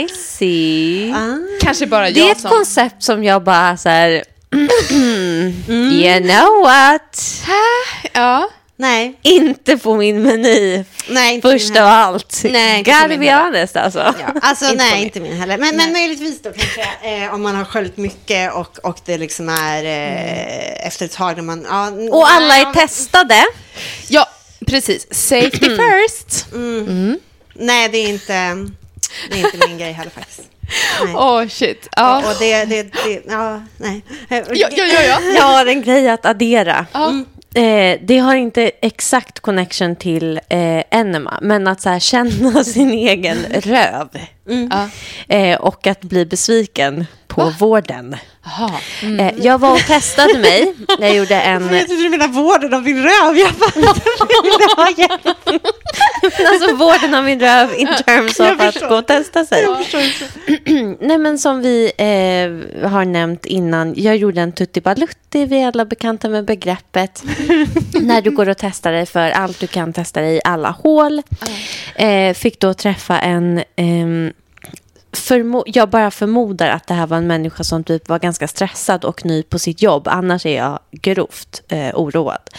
I 0.00 0.08
see. 0.08 1.14
Kanske 1.60 1.86
bara 1.86 2.10
Det 2.10 2.20
är 2.20 2.22
jag 2.22 2.30
ett 2.30 2.40
som... 2.40 2.50
koncept 2.50 3.02
som 3.02 3.24
jag 3.24 3.44
bara 3.44 3.76
så 3.76 3.88
här... 3.88 4.24
You 5.68 6.20
know 6.20 6.62
what? 6.62 7.42
Ja. 8.12 8.50
Nej, 8.78 9.18
Inte 9.22 9.78
på 9.78 9.96
min 9.96 10.22
meny. 10.22 10.84
nej 11.08 11.34
inte 11.34 11.50
Först 11.50 11.68
min 11.68 11.78
av 11.82 11.88
allt. 11.88 12.40
Nej, 12.44 12.82
Gotta 12.82 13.08
be 13.08 13.34
honest 13.34 13.76
alltså. 13.76 13.98
Ja, 13.98 14.14
alltså 14.42 14.64
Inte 14.64 14.76
nej, 14.76 14.94
min. 14.94 15.04
inte 15.04 15.20
min 15.20 15.36
heller. 15.40 15.58
Men, 15.58 15.76
men 15.76 15.92
möjligtvis 15.92 16.42
då 16.42 16.50
kanske 16.52 16.80
eh, 17.24 17.34
om 17.34 17.42
man 17.42 17.56
har 17.56 17.64
sköljt 17.64 17.96
mycket 17.96 18.52
och, 18.54 18.78
och 18.82 18.98
det 19.04 19.18
liksom 19.18 19.48
är 19.48 19.84
eh, 19.84 20.86
efter 20.86 21.04
ett 21.04 21.12
tag 21.12 21.36
när 21.36 21.42
man... 21.42 21.66
Ja, 21.68 21.90
Och 22.16 22.28
alla 22.30 22.56
är 22.56 22.72
testade. 22.72 23.44
ja, 24.08 24.26
precis. 24.66 25.06
Safety 25.10 25.68
first. 25.76 26.46
Nej, 27.54 27.88
det 27.88 27.98
är 27.98 28.08
inte, 28.08 28.32
det 29.30 29.40
är 29.40 29.44
inte 29.44 29.68
min 29.68 29.78
grej 29.78 29.92
heller 29.92 30.10
faktiskt. 30.10 30.42
Åh, 31.14 31.46
shit. 31.46 31.88
Ja. 31.96 32.18
Och 32.18 32.38
det, 32.38 32.64
det, 32.64 32.82
det, 32.82 33.22
ja, 33.28 33.62
nej. 33.76 34.02
Ja, 34.28 34.36
ja, 34.48 34.68
ja, 34.76 35.02
ja. 35.08 35.20
Jag 35.36 35.42
har 35.42 35.66
en 35.66 35.82
grej 35.82 36.08
att 36.08 36.26
addera. 36.26 36.86
Ja. 36.92 37.24
Eh, 37.54 37.98
det 38.02 38.18
har 38.18 38.34
inte 38.34 38.70
exakt 38.82 39.40
connection 39.40 39.96
till 39.96 40.40
eh, 40.48 40.82
enema, 40.90 41.38
men 41.42 41.66
att 41.66 41.80
så 41.80 41.88
här, 41.88 41.98
känna 41.98 42.64
sin 42.64 42.90
egen 42.90 43.38
röv. 43.52 44.08
Ja. 44.70 44.88
Eh, 45.36 45.60
och 45.60 45.86
att 45.86 46.00
bli 46.00 46.26
besviken 46.26 47.06
på 47.36 47.52
vården. 47.58 48.16
Jaha. 48.44 48.70
Eh, 49.02 49.34
jag 49.38 49.58
var 49.58 49.72
och 49.72 49.86
testade 49.86 50.38
mig. 50.38 50.74
Jag 50.98 51.16
gjorde 51.16 51.34
en... 51.34 51.74
Jag 51.74 51.86
trodde 51.86 52.02
du 52.02 52.08
menade 52.08 52.32
vården 52.32 52.74
av 52.74 52.82
din 52.82 53.02
röv. 53.02 53.36
Jag 53.36 53.52
bara, 53.54 53.86
alltså 56.52 56.74
vården 56.74 57.14
av 57.14 57.24
min 57.24 57.40
röv 57.40 57.74
in 57.74 57.88
terms 58.06 58.40
of 58.40 58.60
att 58.60 58.88
gå 58.88 58.96
och 58.96 59.06
testa 59.06 59.44
sig. 59.44 59.66
Nej 61.00 61.18
men 61.18 61.38
som 61.38 61.60
vi 61.60 61.92
eh, 61.96 62.88
har 62.90 63.04
nämnt 63.04 63.46
innan, 63.46 63.94
jag 63.96 64.16
gjorde 64.16 64.40
en 64.40 64.52
tutti 64.52 64.80
balutti, 64.80 65.44
vi 65.44 65.62
är 65.62 65.68
alla 65.68 65.84
bekanta 65.84 66.28
med 66.28 66.44
begreppet. 66.44 67.24
När 68.00 68.22
du 68.22 68.30
går 68.30 68.48
och 68.48 68.58
testar 68.58 68.92
dig 68.92 69.06
för 69.06 69.30
allt 69.30 69.60
du 69.60 69.66
kan 69.66 69.92
testa 69.92 70.20
dig 70.20 70.36
i 70.36 70.40
alla 70.44 70.70
hål. 70.70 71.22
Eh, 71.94 72.34
fick 72.34 72.60
då 72.60 72.74
träffa 72.74 73.18
en, 73.18 73.62
ehm, 73.76 74.32
förmo- 75.16 75.62
jag 75.66 75.90
bara 75.90 76.10
förmodar 76.10 76.68
att 76.68 76.86
det 76.86 76.94
här 76.94 77.06
var 77.06 77.16
en 77.16 77.26
människa 77.26 77.64
som 77.64 77.84
typ 77.84 78.08
var 78.08 78.18
ganska 78.18 78.48
stressad 78.48 79.04
och 79.04 79.24
ny 79.24 79.42
på 79.42 79.58
sitt 79.58 79.82
jobb. 79.82 80.08
Annars 80.08 80.46
är 80.46 80.56
jag 80.56 80.78
grovt 80.92 81.62
eh, 81.68 81.90
oroad. 81.94 82.50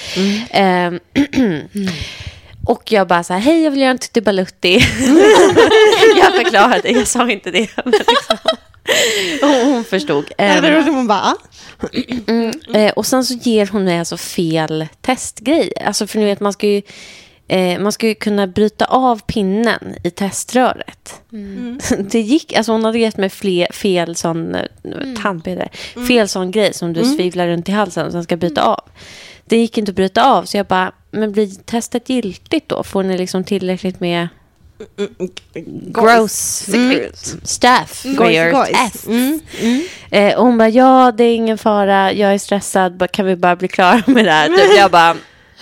Ehm, 0.50 1.00
Och 2.68 2.92
jag 2.92 3.08
bara 3.08 3.24
så 3.24 3.34
här, 3.34 3.40
hej 3.40 3.64
jag 3.64 3.72
vill 3.72 3.80
göra 3.80 3.92
en 3.92 3.98
tutti 3.98 4.22
balutti. 4.22 4.74
jag 6.18 6.36
förklarade, 6.36 6.90
jag 6.90 7.08
sa 7.08 7.30
inte 7.32 7.52
det. 7.52 7.70
Men 7.76 7.94
liksom. 7.94 8.38
hon, 9.42 9.74
hon 9.74 9.84
förstod. 9.84 10.26
Ehm, 10.38 10.66
Eller 10.66 10.84
som 10.84 10.96
hon 10.96 11.08
bara, 11.08 11.20
ah. 11.20 12.78
eh, 12.78 12.92
och 12.92 13.06
sen 13.06 13.26
så 13.26 13.34
ger 13.34 13.68
hon 13.72 13.84
mig 13.84 14.00
alltså 14.00 14.18
fel 14.18 14.88
testgrejer. 15.02 15.84
Alltså 15.88 16.08
för 16.08 16.20
ni 16.20 16.26
vet, 16.26 16.40
man 16.40 16.54
ska 16.54 16.68
ju, 16.68 16.82
eh, 17.48 17.80
man 17.80 17.92
ju 18.02 18.16
kunna 18.16 18.48
bryta 18.48 18.86
av 18.86 19.22
pinnen 19.22 19.96
i 20.04 20.10
teströret. 20.10 21.22
Det 22.00 22.22
gick, 22.22 22.54
alltså 22.54 22.72
hon 22.72 22.86
hade 22.86 23.00
gett 23.00 23.18
mig 23.18 23.30
fler, 23.30 23.68
fel 23.74 24.16
sån 24.16 24.56
eh, 24.56 24.62
tandpetare, 25.22 25.70
fel 26.08 26.28
sån 26.28 26.52
grej 26.52 26.74
som 26.74 26.94
du 26.94 27.04
svivlar 27.04 27.48
runt 27.48 27.70
i 27.70 27.72
halsen 27.72 28.06
och 28.06 28.12
sen 28.12 28.24
ska 28.24 28.38
bryta 28.38 28.62
av. 28.64 28.82
Det 29.46 29.58
gick 29.58 29.78
inte 29.78 29.90
att 29.92 29.96
bryta 29.96 30.24
av, 30.24 30.44
så 30.44 30.58
jag 30.58 30.66
bara, 30.66 30.92
men 31.12 31.32
blir 31.32 31.48
testet 31.66 32.10
giltigt 32.10 32.70
då? 32.70 32.84
Får 32.84 33.04
ni 33.04 33.18
liksom 33.18 33.44
tillräckligt 33.44 34.00
med 34.00 34.28
gross 35.92 36.66
stuff 37.44 38.02
for 38.02 38.16
Gojs, 38.16 38.36
your 38.36 38.66
test? 38.66 39.08
Mm. 39.08 39.40
Eh, 40.12 40.36
och 40.38 40.46
hon 40.46 40.58
bara, 40.58 40.70
ja 40.70 41.12
det 41.18 41.24
är 41.24 41.36
ingen 41.36 41.58
fara, 41.58 42.14
jag 42.14 42.34
är 42.34 42.38
stressad, 42.38 43.12
kan 43.12 43.26
vi 43.26 43.36
bara 43.36 43.56
bli 43.56 43.68
klara 43.68 44.04
med 44.08 44.26
det 44.26 44.32
här? 44.32 44.48
Typ, 44.48 44.78
jag 44.78 44.92
bara, 44.92 45.10
"Eh, 45.12 45.16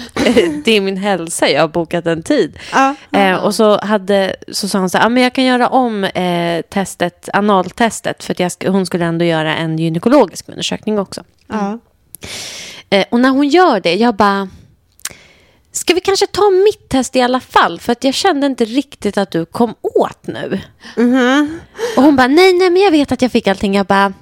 det 0.66 0.72
är 0.72 0.82
min 0.82 0.98
hälsa, 0.98 1.50
jag 1.50 1.62
har 1.62 1.68
bokat 1.68 2.06
en 2.06 2.24
tid. 2.24 2.60
Ja. 2.72 2.96
Eh, 3.12 3.36
och 3.36 3.56
så, 3.56 3.80
hade, 3.80 4.36
så 4.52 4.68
sa 4.68 4.80
hon 4.80 4.90
så 4.90 4.98
här, 4.98 5.06
ah, 5.06 5.10
men 5.10 5.24
jag 5.24 5.34
kan 5.34 5.44
göra 5.44 5.68
om 5.68 6.04
eh, 6.04 6.62
testet, 6.62 7.30
analtestet, 7.34 8.24
för 8.24 8.36
jag 8.38 8.50
sk- 8.50 8.70
hon 8.70 8.86
skulle 8.86 9.06
ändå 9.06 9.26
göra 9.26 9.56
en 9.56 9.78
gynekologisk 9.80 10.50
undersökning 10.50 11.00
också. 11.00 11.24
Ja. 11.48 11.80
Eh, 12.90 13.06
och 13.12 13.20
när 13.20 13.30
hon 13.30 13.48
gör 13.48 13.80
det, 13.80 13.96
jag 13.96 14.16
bara... 14.16 14.50
Ska 15.72 15.94
vi 15.94 16.00
kanske 16.02 16.28
ta 16.28 16.50
mitt 16.66 16.90
test 16.90 17.16
i 17.16 17.22
alla 17.22 17.40
fall? 17.40 17.80
För 17.80 17.92
att 17.92 18.04
jag 18.04 18.14
kände 18.14 18.48
inte 18.48 18.66
riktigt 18.66 19.18
att 19.18 19.32
du 19.32 19.46
kom 19.46 19.76
åt 19.82 20.28
nu. 20.28 20.60
Och 21.98 22.04
hon 22.04 22.16
bara, 22.16 22.28
nej, 22.28 22.54
nej, 22.54 22.70
men 22.70 22.82
jag 22.82 22.92
vet 22.92 23.12
att 23.12 23.22
jag 23.22 23.32
fick 23.32 23.48
allting. 23.48 23.76
Jag 23.76 23.86
bara, 23.86 24.14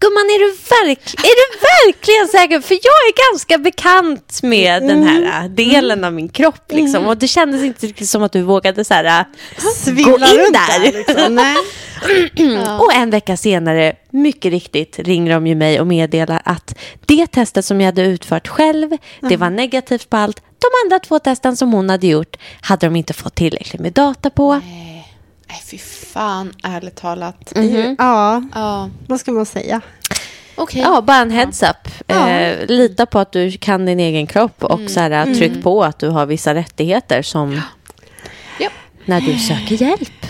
gumman, 0.00 0.24
är 0.24 0.38
du, 0.38 0.50
verk 0.50 1.14
är 1.14 1.34
du 1.40 1.58
verkligen 1.86 2.28
säker? 2.28 2.60
För 2.60 2.74
jag 2.74 2.98
är 3.08 3.32
ganska 3.32 3.58
bekant 3.58 4.42
med 4.42 4.82
den 4.82 5.02
här 5.02 5.44
äh, 5.44 5.50
delen 5.50 6.04
av 6.04 6.12
min 6.12 6.28
kropp. 6.28 6.72
Liksom. 6.72 7.06
Och 7.06 7.16
det 7.16 7.28
kändes 7.28 7.62
inte 7.62 7.86
riktigt 7.86 8.08
som 8.08 8.22
att 8.22 8.32
du 8.32 8.42
vågade 8.42 8.84
så 8.84 8.94
här, 8.94 9.04
äh, 9.04 9.24
Svimla 9.74 10.04
Gå 10.04 10.16
in 10.16 10.38
runt 10.38 10.52
där. 10.52 10.92
liksom. 10.92 11.34
Nej. 11.34 11.56
Och 12.80 12.94
en 12.94 13.10
vecka 13.10 13.36
senare, 13.36 13.96
mycket 14.10 14.50
riktigt, 14.50 14.98
ringer 14.98 15.32
de 15.32 15.46
ju 15.46 15.54
mig 15.54 15.80
och 15.80 15.86
meddelar 15.86 16.42
att 16.44 16.78
det 17.06 17.26
testet 17.26 17.64
som 17.64 17.80
jag 17.80 17.86
hade 17.86 18.02
utfört 18.02 18.48
själv, 18.48 18.96
det 19.20 19.36
var 19.36 19.50
negativt 19.50 20.10
på 20.10 20.16
allt. 20.16 20.42
De 20.58 20.66
andra 20.84 20.98
två 20.98 21.18
testen 21.18 21.56
som 21.56 21.72
hon 21.72 21.90
hade 21.90 22.06
gjort 22.06 22.36
hade 22.60 22.86
de 22.86 22.96
inte 22.96 23.12
fått 23.14 23.34
tillräckligt 23.34 23.82
med 23.82 23.92
data 23.92 24.30
på. 24.30 24.54
Nej, 24.54 24.97
Nej, 25.48 25.62
fy 25.66 25.78
fan, 25.78 26.52
ärligt 26.62 26.96
talat. 26.96 27.52
Ja, 27.98 28.42
Ja, 28.54 28.90
vad 29.06 29.20
ska 29.20 29.32
man 29.32 29.46
säga? 29.46 29.80
okej. 30.54 30.80
Ja, 30.82 31.00
bara 31.02 31.16
en 31.16 31.30
heads 31.30 31.62
up. 31.62 32.10
Eh, 32.10 32.66
lita 32.66 33.06
på 33.06 33.18
att 33.18 33.32
du 33.32 33.50
kan 33.52 33.86
din 33.86 34.00
egen 34.00 34.26
kropp 34.26 34.64
och 34.64 34.80
så 34.90 35.00
här, 35.00 35.34
tryck 35.34 35.62
på 35.62 35.84
att 35.84 35.98
du 35.98 36.08
har 36.08 36.26
vissa 36.26 36.54
rättigheter 36.54 37.22
som 37.22 37.62
Ja. 38.60 38.70
när 39.04 39.20
du 39.20 39.38
söker 39.38 39.82
hjälp. 39.82 40.26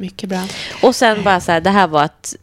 Mycket 0.00 0.28
bra. 0.28 0.42
Och 0.82 0.94
sen 0.96 1.22
bara 1.24 1.40
så 1.40 1.52
här, 1.52 1.60
det 1.60 1.70
här 1.70 1.86
var 1.88 2.02
att 2.02 2.36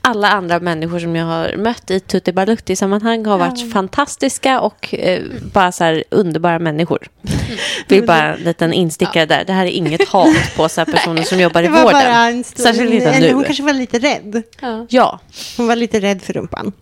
alla 0.00 0.28
andra 0.28 0.60
människor 0.60 0.98
som 0.98 1.16
jag 1.16 1.26
har 1.26 1.56
mött 1.56 1.90
i 1.90 2.00
Tutti 2.00 2.32
Balutti-sammanhang 2.32 3.26
har 3.26 3.38
varit 3.38 3.72
fantastiska 3.72 4.60
och 4.60 4.94
eh, 4.94 5.22
bara 5.52 5.72
så 5.72 5.84
här 5.84 6.04
underbara 6.10 6.58
människor. 6.58 7.08
Vill 7.88 8.06
bara 8.06 8.34
en 8.34 8.40
liten 8.44 8.72
instickare 8.72 9.26
där. 9.26 9.44
Det 9.44 9.52
här 9.52 9.66
är 9.66 9.70
inget 9.70 10.08
hat 10.08 10.36
på 10.56 10.68
så 10.68 10.80
här 10.80 10.92
personer 10.92 11.22
som 11.22 11.40
jobbar 11.40 11.62
i 11.62 11.66
Det 11.66 11.70
var 11.72 11.82
vården. 11.82 12.00
bara 12.00 12.26
en 12.28 12.44
stor... 12.44 12.62
Särskilt 12.64 12.92
inte 12.94 13.10
eller 13.10 13.32
Hon 13.32 13.40
nu. 13.40 13.46
kanske 13.46 13.62
var 13.62 13.72
lite 13.72 13.98
rädd. 13.98 14.42
Ja. 14.60 14.86
Ja. 14.88 15.20
Hon 15.56 15.66
var 15.66 15.76
lite 15.76 16.00
rädd 16.00 16.22
för 16.22 16.32
rumpan. 16.32 16.72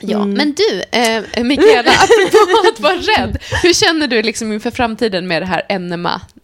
Ja, 0.00 0.24
men 0.24 0.54
du, 0.54 0.82
eh, 0.98 1.44
Mikaela, 1.44 1.90
apropå 2.26 2.68
att 2.74 2.80
vara 2.80 2.94
rädd, 2.94 3.38
hur 3.62 3.72
känner 3.72 4.06
du 4.08 4.22
liksom 4.22 4.52
inför 4.52 4.70
framtiden 4.70 5.28
med 5.28 5.42
det 5.42 5.46
här 5.46 5.62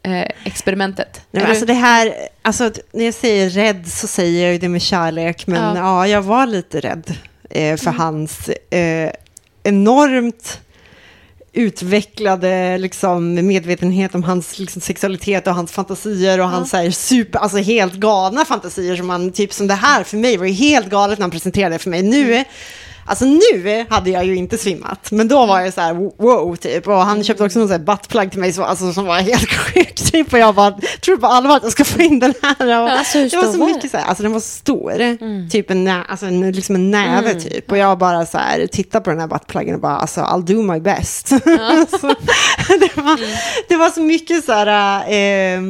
NMA-experimentet? 0.04 1.20
Nej, 1.30 1.42
men 1.42 1.50
alltså 1.50 1.66
det 1.66 1.72
här, 1.74 2.14
alltså, 2.42 2.70
när 2.92 3.04
jag 3.04 3.14
säger 3.14 3.50
rädd 3.50 3.88
så 3.88 4.06
säger 4.06 4.44
jag 4.44 4.52
ju 4.52 4.58
det 4.58 4.68
med 4.68 4.82
kärlek, 4.82 5.46
men 5.46 5.76
Ja. 5.76 5.76
ja, 5.76 6.08
jag 6.08 6.22
var 6.22 6.46
lite 6.46 6.80
rädd 6.80 7.16
eh, 7.50 7.76
för 7.76 7.90
hans 7.90 8.48
eh, 8.48 9.10
enormt 9.62 10.60
utvecklade 11.52 12.78
liksom, 12.78 13.34
medvetenhet 13.34 14.14
om 14.14 14.22
hans 14.22 14.58
liksom, 14.58 14.80
sexualitet 14.82 15.46
och 15.46 15.54
hans 15.54 15.72
fantasier 15.72 16.40
och 16.40 16.48
hans 16.48 16.70
så 16.70 16.76
här, 16.76 16.90
super, 16.90 17.38
alltså 17.38 17.58
helt 17.58 17.94
galna 17.94 18.44
fantasier 18.44 18.96
som 18.96 19.06
man, 19.06 19.32
typ 19.32 19.52
som 19.52 19.66
det 19.66 19.74
här 19.74 20.04
för 20.04 20.16
mig 20.16 20.36
var 20.36 20.46
ju 20.46 20.52
helt 20.52 20.86
galet 20.90 21.18
när 21.18 21.24
han 21.24 21.30
presenterade 21.30 21.74
det 21.74 21.78
för 21.78 21.90
mig. 21.90 22.02
Nu, 22.02 22.44
alltså 23.06 23.24
nu 23.24 23.84
hade 23.90 24.10
jag 24.10 24.24
ju 24.24 24.36
inte 24.36 24.58
svimmat, 24.58 25.10
men 25.10 25.28
då 25.28 25.46
var 25.46 25.60
jag 25.60 25.74
så 25.74 25.80
här 25.80 25.94
wow 26.22 26.56
typ. 26.56 26.88
Och 26.88 26.94
han 26.94 27.24
köpte 27.24 27.44
också 27.44 27.58
någon 27.58 27.68
sån 27.68 27.78
här 27.78 27.84
buttplug 27.84 28.30
till 28.30 28.40
mig 28.40 28.52
så, 28.52 28.64
alltså, 28.64 28.92
som 28.92 29.06
var 29.06 29.16
helt 29.20 29.48
sjuk 29.74 29.94
typ. 29.94 30.32
Och 30.32 30.38
jag 30.38 30.54
bara 30.54 30.78
tror 31.00 31.16
på 31.16 31.26
allvar 31.26 31.56
att 31.56 31.62
jag 31.62 31.72
ska 31.72 31.84
få 31.84 32.02
in 32.02 32.18
den 32.18 32.34
här. 32.42 32.82
Och, 32.82 32.90
Alltså, 32.90 33.18
det 33.18 33.36
var 33.36 33.52
så 33.52 33.58
var 33.58 33.66
mycket 33.66 33.90
så 33.90 33.96
här, 33.96 34.04
alltså 34.04 34.22
den 34.22 34.32
var 34.32 34.40
stor, 34.40 35.48
typ 35.50 35.70
en, 35.70 35.84
nä, 35.84 36.02
alltså 36.08 36.26
en, 36.26 36.52
liksom 36.52 36.74
en 36.74 36.90
näve 36.90 37.34
typ. 37.40 37.70
Och 37.70 37.78
jag 37.78 37.98
bara 37.98 38.26
så 38.26 38.38
här, 38.38 38.66
tittar 38.66 39.00
på 39.00 39.10
den 39.10 39.20
här 39.20 39.26
buttpluggen 39.26 39.74
och 39.74 39.80
bara, 39.80 39.96
alltså 39.96 40.20
I'll 40.20 40.42
do 40.44 40.62
my 40.72 40.80
best. 40.80 41.28
så, 42.00 42.06
det, 42.68 42.96
var, 42.96 43.20
det 43.68 43.76
var 43.76 43.90
så 43.90 44.00
mycket 44.00 44.44
så 44.44 44.52
här, 44.52 45.00
eh, 45.12 45.60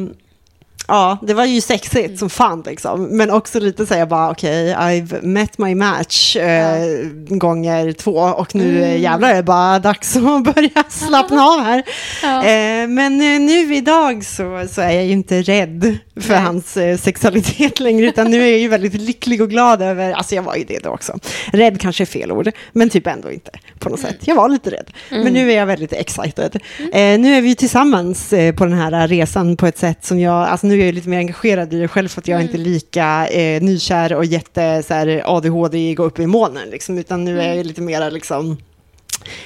Ja, 0.87 1.17
det 1.21 1.33
var 1.33 1.45
ju 1.45 1.61
sexigt 1.61 2.19
som 2.19 2.29
fan 2.29 2.63
liksom. 2.65 3.03
Men 3.17 3.31
också 3.31 3.59
lite 3.59 3.85
så 3.85 3.93
här, 3.93 4.01
jag 4.01 4.09
bara 4.09 4.31
okej, 4.31 4.75
I've 4.75 5.25
met 5.25 5.57
my 5.57 5.75
match 5.75 6.35
eh, 6.35 7.07
gånger 7.27 7.91
två 7.91 8.15
och 8.15 8.55
nu 8.55 8.83
mm. 8.83 9.01
jävlar 9.01 9.29
är 9.29 9.35
det 9.35 9.43
bara 9.43 9.79
dags 9.79 10.15
att 10.15 10.55
börja 10.55 10.83
slappna 10.89 11.43
av 11.43 11.59
här. 11.59 11.83
Ja. 12.23 12.37
Eh, 12.37 12.87
men 12.87 13.21
eh, 13.21 13.39
nu 13.39 13.75
idag 13.75 14.25
så, 14.25 14.67
så 14.71 14.81
är 14.81 14.91
jag 14.91 15.05
ju 15.05 15.11
inte 15.11 15.41
rädd 15.41 15.97
för 16.19 16.33
Nej. 16.33 16.41
hans 16.41 16.77
eh, 16.77 16.97
sexualitet 16.97 17.79
längre, 17.79 18.07
utan 18.07 18.31
nu 18.31 18.41
är 18.41 18.51
jag 18.51 18.59
ju 18.59 18.67
väldigt 18.67 18.93
lycklig 18.93 19.41
och 19.41 19.49
glad 19.49 19.81
över, 19.81 20.11
alltså 20.11 20.35
jag 20.35 20.43
var 20.43 20.55
ju 20.55 20.63
det 20.63 20.83
då 20.83 20.89
också. 20.89 21.19
Rädd 21.51 21.81
kanske 21.81 22.03
är 22.03 22.05
fel 22.05 22.31
ord, 22.31 22.51
men 22.73 22.89
typ 22.89 23.07
ändå 23.07 23.31
inte 23.31 23.51
på 23.85 23.89
något 23.89 23.99
mm. 23.99 24.11
sätt. 24.11 24.27
Jag 24.27 24.35
var 24.35 24.49
lite 24.49 24.71
rädd, 24.71 24.91
mm. 25.09 25.23
men 25.23 25.33
nu 25.33 25.51
är 25.51 25.57
jag 25.57 25.65
väldigt 25.65 25.93
excited. 25.93 26.59
Mm. 26.79 26.91
Eh, 26.93 27.19
nu 27.19 27.35
är 27.35 27.41
vi 27.41 27.55
tillsammans 27.55 28.33
eh, 28.33 28.55
på 28.55 28.65
den 28.65 28.73
här 28.73 29.07
resan 29.07 29.57
på 29.57 29.67
ett 29.67 29.77
sätt 29.77 30.05
som 30.05 30.19
jag, 30.19 30.47
alltså 30.47 30.67
nu 30.67 30.81
är 30.81 30.85
jag 30.85 30.95
lite 30.95 31.09
mer 31.09 31.17
engagerad 31.17 31.73
i 31.73 31.79
det 31.79 31.87
själv 31.87 32.07
för 32.07 32.21
att 32.21 32.27
jag 32.27 32.35
mm. 32.35 32.45
inte 32.45 32.57
är 32.57 32.65
lika 32.71 33.27
eh, 33.27 33.61
nykär 33.61 34.13
och 34.13 34.25
jätte 34.25 34.83
så 34.83 34.93
här, 34.93 35.23
ADHD, 35.25 35.93
gå 35.93 36.03
upp 36.03 36.19
i 36.19 36.25
molnen 36.25 36.69
liksom, 36.69 36.97
utan 36.97 37.25
nu 37.25 37.39
är 37.41 37.45
jag 37.45 37.53
mm. 37.53 37.67
lite 37.67 37.81
mer 37.81 38.11
liksom 38.11 38.57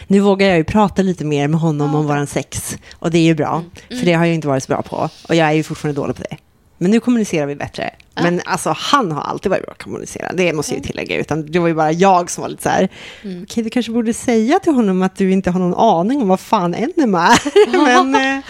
nu 0.07 0.19
vågar 0.19 0.47
jag 0.47 0.57
ju 0.57 0.63
prata 0.63 1.01
lite 1.01 1.25
mer 1.25 1.47
med 1.47 1.59
honom 1.59 1.95
om 1.95 2.07
våran 2.07 2.27
sex 2.27 2.77
och 2.93 3.11
det 3.11 3.17
är 3.17 3.23
ju 3.23 3.35
bra, 3.35 3.63
mm. 3.89 3.99
för 3.99 4.05
det 4.05 4.13
har 4.13 4.25
jag 4.25 4.35
inte 4.35 4.47
varit 4.47 4.63
så 4.63 4.67
bra 4.67 4.81
på 4.81 5.09
och 5.27 5.35
jag 5.35 5.47
är 5.47 5.51
ju 5.51 5.63
fortfarande 5.63 6.01
dålig 6.01 6.15
på 6.15 6.23
det. 6.29 6.37
Men 6.81 6.91
nu 6.91 6.99
kommunicerar 6.99 7.45
vi 7.45 7.55
bättre. 7.55 7.89
Ja. 8.15 8.23
Men 8.23 8.41
alltså, 8.45 8.73
han 8.77 9.11
har 9.11 9.21
alltid 9.21 9.49
varit 9.49 9.63
bra 9.63 9.71
att 9.71 9.83
kommunicera, 9.83 10.31
det 10.33 10.53
måste 10.53 10.73
jag 10.73 10.77
ju 10.77 10.87
tillägga. 10.87 11.17
Utan 11.17 11.51
det 11.51 11.59
var 11.59 11.67
ju 11.67 11.73
bara 11.73 11.91
jag 11.91 12.31
som 12.31 12.41
var 12.41 12.49
lite 12.49 12.63
så 12.63 12.69
här, 12.69 12.89
mm. 13.23 13.43
okej, 13.43 13.63
du 13.63 13.69
kanske 13.69 13.91
borde 13.91 14.13
säga 14.13 14.59
till 14.59 14.73
honom 14.73 15.01
att 15.01 15.15
du 15.15 15.31
inte 15.31 15.51
har 15.51 15.59
någon 15.59 15.99
aning 15.99 16.21
om 16.21 16.27
vad 16.27 16.39
fan 16.39 16.75
enema 16.75 17.27
är. 17.27 17.71
Men, 18.03 18.15
eh, 18.15 18.43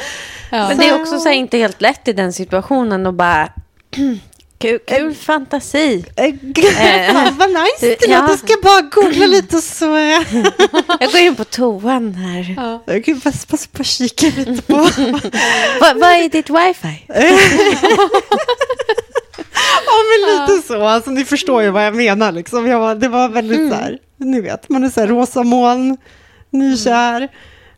ja. 0.51 0.67
Men 0.67 0.77
det 0.77 0.89
är 0.89 1.01
också 1.01 1.19
så 1.19 1.29
här, 1.29 1.35
inte 1.35 1.57
helt 1.57 1.81
lätt 1.81 2.07
i 2.07 2.13
den 2.13 2.33
situationen 2.33 3.05
att 3.05 3.13
bara 3.13 3.49
Kul, 4.59 4.79
kul 4.79 5.15
fantasi. 5.15 6.05
Eh, 6.15 6.25
eh 7.09 7.33
vad 7.37 7.49
nice 7.49 7.79
det 7.79 7.97
ja. 8.07 8.27
Jag 8.29 8.39
ska 8.39 8.53
bara 8.63 8.81
googla 8.81 9.25
lite 9.25 9.57
och 9.57 9.63
så. 9.63 9.85
jag 10.99 11.11
går 11.11 11.21
in 11.21 11.35
på 11.35 11.43
toan 11.43 12.13
här. 12.13 12.53
Ja. 12.57 12.83
Jag 12.85 13.05
kan 13.05 13.21
passa, 13.21 13.47
passa 13.47 13.67
på 13.71 13.81
att 13.81 13.87
kika 13.87 14.25
lite 14.25 14.61
på. 14.61 14.75
vad, 15.81 16.03
är 16.03 16.29
ditt 16.29 16.49
wifi? 16.49 17.05
ja, 19.85 19.97
men 20.09 20.21
lite 20.31 20.67
så. 20.67 20.83
Alltså, 20.83 21.11
ni 21.11 21.25
förstår 21.25 21.63
ju 21.63 21.69
vad 21.69 21.85
jag 21.85 21.95
menar. 21.95 22.31
Liksom. 22.31 22.67
Jag 22.67 22.79
var, 22.79 22.95
det 22.95 23.07
var 23.07 23.29
väldigt 23.29 23.59
mm. 23.59 23.69
så 23.69 23.75
här, 23.75 23.97
ni 24.17 24.41
vet, 24.41 24.69
man 24.69 24.83
är 24.83 24.89
så 24.89 24.99
här 24.99 25.07
rosa 25.07 25.43
moln, 25.43 25.97
nykär. 26.49 27.27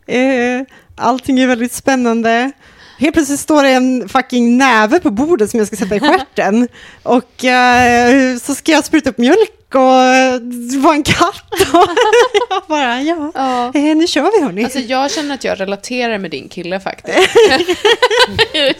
Eh, 0.06 0.62
allting 0.96 1.40
är 1.40 1.46
väldigt 1.46 1.72
spännande. 1.72 2.52
Helt 2.98 3.14
plötsligt 3.14 3.40
står 3.40 3.62
det 3.62 3.70
en 3.70 4.08
fucking 4.08 4.58
näve 4.58 5.00
på 5.00 5.10
bordet 5.10 5.50
som 5.50 5.58
jag 5.58 5.66
ska 5.66 5.76
sätta 5.76 5.96
i 5.96 6.00
stjärten. 6.00 6.68
och 7.02 7.44
eh, 7.44 8.36
så 8.38 8.54
ska 8.54 8.72
jag 8.72 8.84
spruta 8.84 9.10
upp 9.10 9.18
mjölk 9.18 9.74
och 9.74 10.40
det 10.70 10.78
var 10.78 10.94
en 10.94 11.02
katt. 11.02 11.52
Och 11.72 11.88
jag 12.50 12.62
bara, 12.68 13.02
ja, 13.02 13.32
ja. 13.34 13.72
Eh, 13.74 13.96
nu 13.96 14.06
kör 14.06 14.38
vi 14.38 14.44
hörni. 14.44 14.64
Alltså 14.64 14.78
jag 14.78 15.10
känner 15.10 15.34
att 15.34 15.44
jag 15.44 15.60
relaterar 15.60 16.18
med 16.18 16.30
din 16.30 16.48
kille 16.48 16.80
faktiskt. 16.80 17.18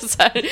så 0.10 0.22
här, 0.22 0.42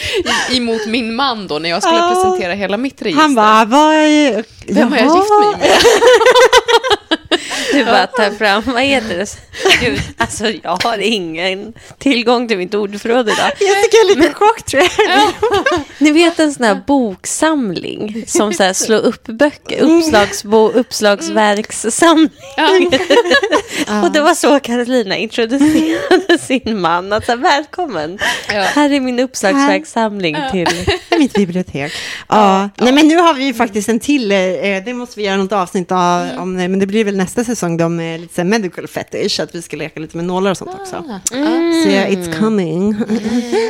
emot 0.56 0.86
min 0.86 1.14
man 1.14 1.46
då, 1.46 1.58
när 1.58 1.68
jag 1.68 1.82
skulle 1.82 1.98
ja. 1.98 2.14
presentera 2.14 2.52
hela 2.52 2.76
mitt 2.76 3.02
register. 3.02 3.22
Han 3.22 3.34
bara, 3.34 3.64
vad 3.64 3.94
är... 3.94 4.44
Vem 4.66 4.92
har 4.92 4.98
jag 4.98 5.16
gift 5.16 5.30
mig 5.30 5.56
med? 5.58 7.39
Du 7.72 7.84
bara 7.84 8.06
tar 8.06 8.30
fram, 8.30 8.62
vad 8.66 8.82
heter 8.82 9.18
det? 9.18 9.38
Gud, 9.80 10.00
alltså 10.16 10.44
jag 10.62 10.82
har 10.82 10.98
ingen 10.98 11.72
tillgång 11.98 12.48
till 12.48 12.58
mitt 12.58 12.74
ordförråd 12.74 13.28
idag. 13.28 13.50
Jag 13.60 13.82
tycker 13.82 13.96
jag 13.96 14.10
är 14.10 14.16
lite 14.16 14.34
chock 14.34 14.62
tror 14.62 14.82
jag. 14.82 15.32
Ni 15.98 16.10
vet 16.10 16.40
en 16.40 16.54
sån 16.54 16.64
här 16.64 16.80
boksamling 16.86 18.24
som 18.26 18.52
så 18.52 18.62
här 18.62 18.72
slår 18.72 18.98
upp 18.98 19.26
böcker, 19.26 19.82
uppslagsbo, 19.82 20.70
uppslagsverkssamling. 20.70 22.30
Ja. 23.86 24.02
Och 24.02 24.12
det 24.12 24.20
var 24.20 24.34
så 24.34 24.60
Carolina 24.60 25.16
introducerade 25.16 26.38
sin 26.38 26.80
man. 26.80 27.12
Att 27.12 27.26
så 27.26 27.32
här, 27.32 27.38
välkommen, 27.38 28.18
ja. 28.48 28.62
här 28.62 28.92
är 28.92 29.00
min 29.00 29.20
uppslagsverkssamling 29.20 30.36
till 30.50 30.68
mitt 31.18 31.32
bibliotek. 31.32 31.92
Ja. 32.28 32.68
Nej 32.76 32.92
men 32.92 33.08
nu 33.08 33.16
har 33.16 33.34
vi 33.34 33.44
ju 33.44 33.54
faktiskt 33.54 33.88
en 33.88 34.00
till, 34.00 34.32
eh, 34.32 34.36
det 34.84 34.94
måste 34.94 35.20
vi 35.20 35.26
göra 35.26 35.36
något 35.36 35.52
avsnitt 35.52 35.92
av, 35.92 36.22
mm. 36.22 36.38
om, 36.38 36.56
men 36.56 36.78
det 36.78 36.86
blir 36.86 37.04
väl 37.04 37.16
nästa 37.16 37.44
säsong 37.44 37.59
då 37.68 37.88
med 37.88 38.20
lite 38.20 38.34
så 38.34 38.44
medical 38.44 38.86
fetish, 38.88 39.40
att 39.40 39.54
vi 39.54 39.62
ska 39.62 39.76
leka 39.76 40.00
lite 40.00 40.16
med 40.16 40.26
nålar 40.26 40.50
och 40.50 40.56
sånt 40.56 40.70
också. 40.80 40.96
Ah. 40.96 41.36
Mm. 41.36 41.82
Så 41.82 41.88
yeah, 41.88 42.10
it's 42.10 42.38
coming. 42.38 42.96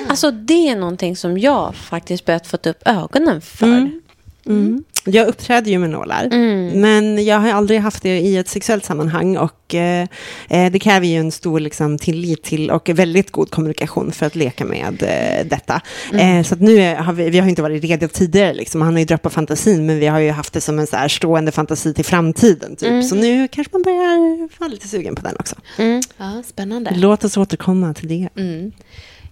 Alltså 0.09 0.31
det 0.31 0.69
är 0.69 0.77
någonting 0.77 1.17
som 1.17 1.39
jag 1.39 1.75
faktiskt 1.75 2.25
börjat 2.25 2.47
fått 2.47 2.67
upp 2.67 2.83
ögonen 2.85 3.41
för. 3.41 3.67
Mm. 3.67 4.00
Mm. 4.47 4.85
Jag 5.05 5.29
uppträder 5.29 5.71
ju 5.71 5.79
med 5.79 5.91
nålar, 5.91 6.25
mm. 6.25 6.81
men 6.81 7.25
jag 7.25 7.41
har 7.41 7.53
aldrig 7.53 7.81
haft 7.81 8.03
det 8.03 8.19
i 8.19 8.37
ett 8.37 8.49
sexuellt 8.49 8.85
sammanhang 8.85 9.37
och 9.37 9.75
eh, 9.75 10.07
eh, 10.49 10.73
det 10.73 10.79
kräver 10.79 11.07
ju 11.07 11.17
en 11.17 11.33
stor 11.33 11.61
liksom, 11.61 11.99
tillit 11.99 12.43
till 12.43 12.71
och 12.71 12.89
väldigt 12.89 13.31
god 13.31 13.51
kommunikation 13.51 14.13
för 14.13 14.27
att 14.27 14.37
leka 14.37 14.65
med 14.65 15.03
eh, 15.03 15.47
detta. 15.47 15.81
Mm. 16.13 16.39
Eh, 16.39 16.45
så 16.45 16.57
nu 16.57 16.95
har 16.95 17.13
vi, 17.13 17.31
vi 17.31 17.39
har 17.39 17.49
inte 17.49 17.63
varit 17.63 17.85
redo 17.85 18.09
tidigare, 18.09 18.55
liksom. 18.55 18.83
han 18.83 18.93
har 18.93 19.01
ju 19.01 19.19
på 19.19 19.31
fantasin, 19.31 19.87
men 19.87 19.99
vi 19.99 20.07
har 20.07 20.19
ju 20.19 20.31
haft 20.31 20.53
det 20.53 20.61
som 20.61 20.79
en 20.79 20.87
så 20.87 20.97
här 20.97 21.09
stående 21.09 21.53
fantasi 21.53 21.95
till 21.95 22.05
framtiden. 22.05 22.77
Typ. 22.77 22.89
Mm. 22.89 23.03
Så 23.03 23.15
nu 23.15 23.49
kanske 23.49 23.71
man 23.73 23.83
börjar 23.83 24.49
vara 24.59 24.71
lite 24.71 24.89
sugen 24.89 25.15
på 25.15 25.23
den 25.23 25.37
också. 25.39 25.57
Mm. 25.79 26.03
Ja, 26.17 26.43
spännande. 26.47 26.93
Låt 26.97 27.25
oss 27.25 27.37
återkomma 27.37 27.95
till 27.95 28.09
det. 28.09 28.29
Mm. 28.37 28.73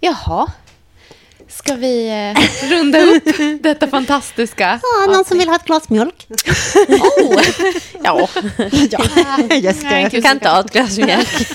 Jaha, 0.01 0.53
Ska 1.49 1.75
vi 1.75 2.09
eh, 2.09 2.69
runda 2.71 3.01
upp 3.01 3.25
detta 3.63 3.89
fantastiska? 3.89 4.81
Ja, 4.83 5.13
någon 5.13 5.25
som 5.25 5.39
vill 5.39 5.49
ha 5.49 5.57
ett 5.57 5.65
glas 5.65 5.89
mjölk? 5.89 6.27
oh. 6.89 7.43
Ja, 8.05 8.29
ja. 8.91 9.01
Jessica, 9.55 10.01
jag 10.01 10.23
kan 10.23 10.39
ta 10.39 10.61
ett 10.61 10.73
glas 10.73 10.99
mjölk. 10.99 11.29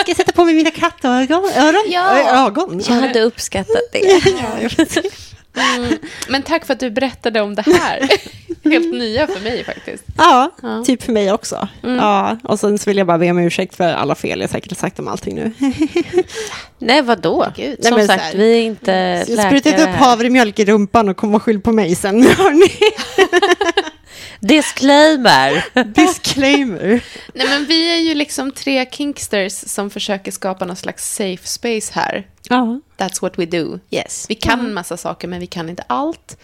Ska 0.00 0.04
jag 0.06 0.16
sätta 0.16 0.32
på 0.32 0.44
mig 0.44 0.54
mina 0.54 0.70
kattögon? 0.70 1.44
Öron? 1.56 1.84
Ja. 1.88 2.46
Ögon? 2.46 2.82
Jag 2.88 2.94
hade 2.94 3.20
uppskattat 3.20 3.92
det. 3.92 4.22
Mm. 5.76 5.98
Men 6.28 6.42
tack 6.42 6.66
för 6.66 6.72
att 6.72 6.80
du 6.80 6.90
berättade 6.90 7.40
om 7.40 7.54
det 7.54 7.62
här. 7.62 8.08
Helt 8.64 8.94
nya 8.94 9.26
för 9.26 9.40
mig 9.40 9.64
faktiskt. 9.64 10.04
Ja, 10.16 10.50
ja. 10.62 10.84
typ 10.86 11.02
för 11.02 11.12
mig 11.12 11.32
också. 11.32 11.68
Mm. 11.82 11.96
Ja, 11.96 12.38
och 12.44 12.60
sen 12.60 12.78
så 12.78 12.90
vill 12.90 12.98
jag 12.98 13.06
bara 13.06 13.18
be 13.18 13.30
om 13.30 13.38
ursäkt 13.38 13.76
för 13.76 13.92
alla 13.92 14.14
fel 14.14 14.40
jag 14.40 14.50
säkert 14.50 14.78
sagt 14.78 14.98
om 14.98 15.08
allting 15.08 15.34
nu. 15.34 15.52
Nej, 16.80 17.02
vadå? 17.02 17.52
Gud, 17.56 17.76
Nej, 17.82 17.92
som 17.92 18.06
sagt, 18.06 18.22
här, 18.22 18.34
vi 18.34 18.58
är 18.58 18.62
inte 18.62 19.24
läkare. 19.28 19.46
Sprutat 19.60 19.80
upp 19.80 19.88
havremjölk 19.94 20.58
i 20.58 20.64
rumpan 20.64 21.08
och 21.08 21.16
kom 21.16 21.34
och 21.34 21.42
skyll 21.42 21.60
på 21.60 21.72
mig 21.72 21.94
sen, 21.94 22.22
hörni. 22.36 22.70
Disclaimer. 24.40 25.64
Disclaimer. 25.94 27.04
Nej, 27.34 27.48
men 27.48 27.66
vi 27.66 27.92
är 27.92 27.96
ju 27.96 28.14
liksom 28.14 28.52
tre 28.52 28.86
kinksters 28.90 29.52
som 29.52 29.90
försöker 29.90 30.32
skapa 30.32 30.64
någon 30.64 30.76
slags 30.76 31.14
safe 31.14 31.46
space 31.48 31.92
här. 31.94 32.26
Ja. 32.48 32.80
That's 32.96 33.22
what 33.22 33.38
we 33.38 33.46
do. 33.46 33.78
Yes. 33.90 34.26
Vi 34.28 34.34
kan 34.34 34.60
en 34.60 34.74
massa 34.74 34.96
saker, 34.96 35.28
men 35.28 35.40
vi 35.40 35.46
kan 35.46 35.68
inte 35.68 35.84
allt. 35.86 36.36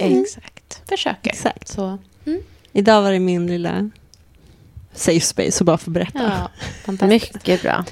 Men 0.00 0.22
Exakt. 0.22 0.82
försöker. 0.88 1.30
Exakt. 1.30 1.68
Så. 1.68 1.98
Mm. 2.26 2.40
Idag 2.72 3.02
var 3.02 3.12
det 3.12 3.18
min 3.18 3.46
lilla 3.46 3.90
safe 4.94 5.20
space 5.20 5.62
att 5.62 5.66
bara 5.66 5.78
få 5.78 5.90
berätta. 5.90 6.48
Ja, 6.86 7.06
Mycket 7.06 7.62
bra. 7.62 7.84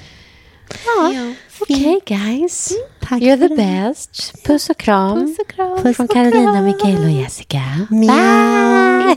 Ja, 0.69 1.11
ja. 1.11 1.33
Okej 1.59 1.95
okay, 1.95 2.17
guys. 2.17 2.71
Mm, 2.71 2.81
tack 2.99 3.21
You're 3.21 3.49
the 3.49 3.55
best. 3.55 4.43
Puss 4.43 4.69
och 4.69 4.77
kram. 4.77 5.25
Puss 5.25 5.39
och 5.39 5.49
kram. 5.49 5.83
Puss 5.83 5.95
från 5.97 6.07
Carolina, 6.07 6.61
Mikael 6.61 7.03
och 7.03 7.09
Jessica. 7.09 7.61
Bye. 7.89 9.15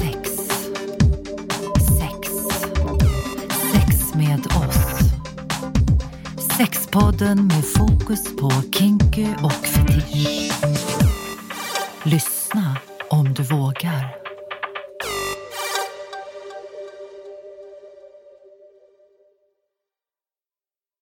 Sex. 0.00 0.30
Sex. 1.98 2.30
Sex 3.72 4.14
med 4.14 4.46
oss. 4.46 4.98
Sexpodden 6.56 7.46
med 7.46 7.64
fokus 7.64 8.36
på 8.36 8.50
kinky 8.72 9.26
och 9.42 9.52
fetisch. 9.52 10.52
Lyssna 12.04 12.76
om 13.08 13.34
du 13.34 13.42
vågar. 13.42 14.09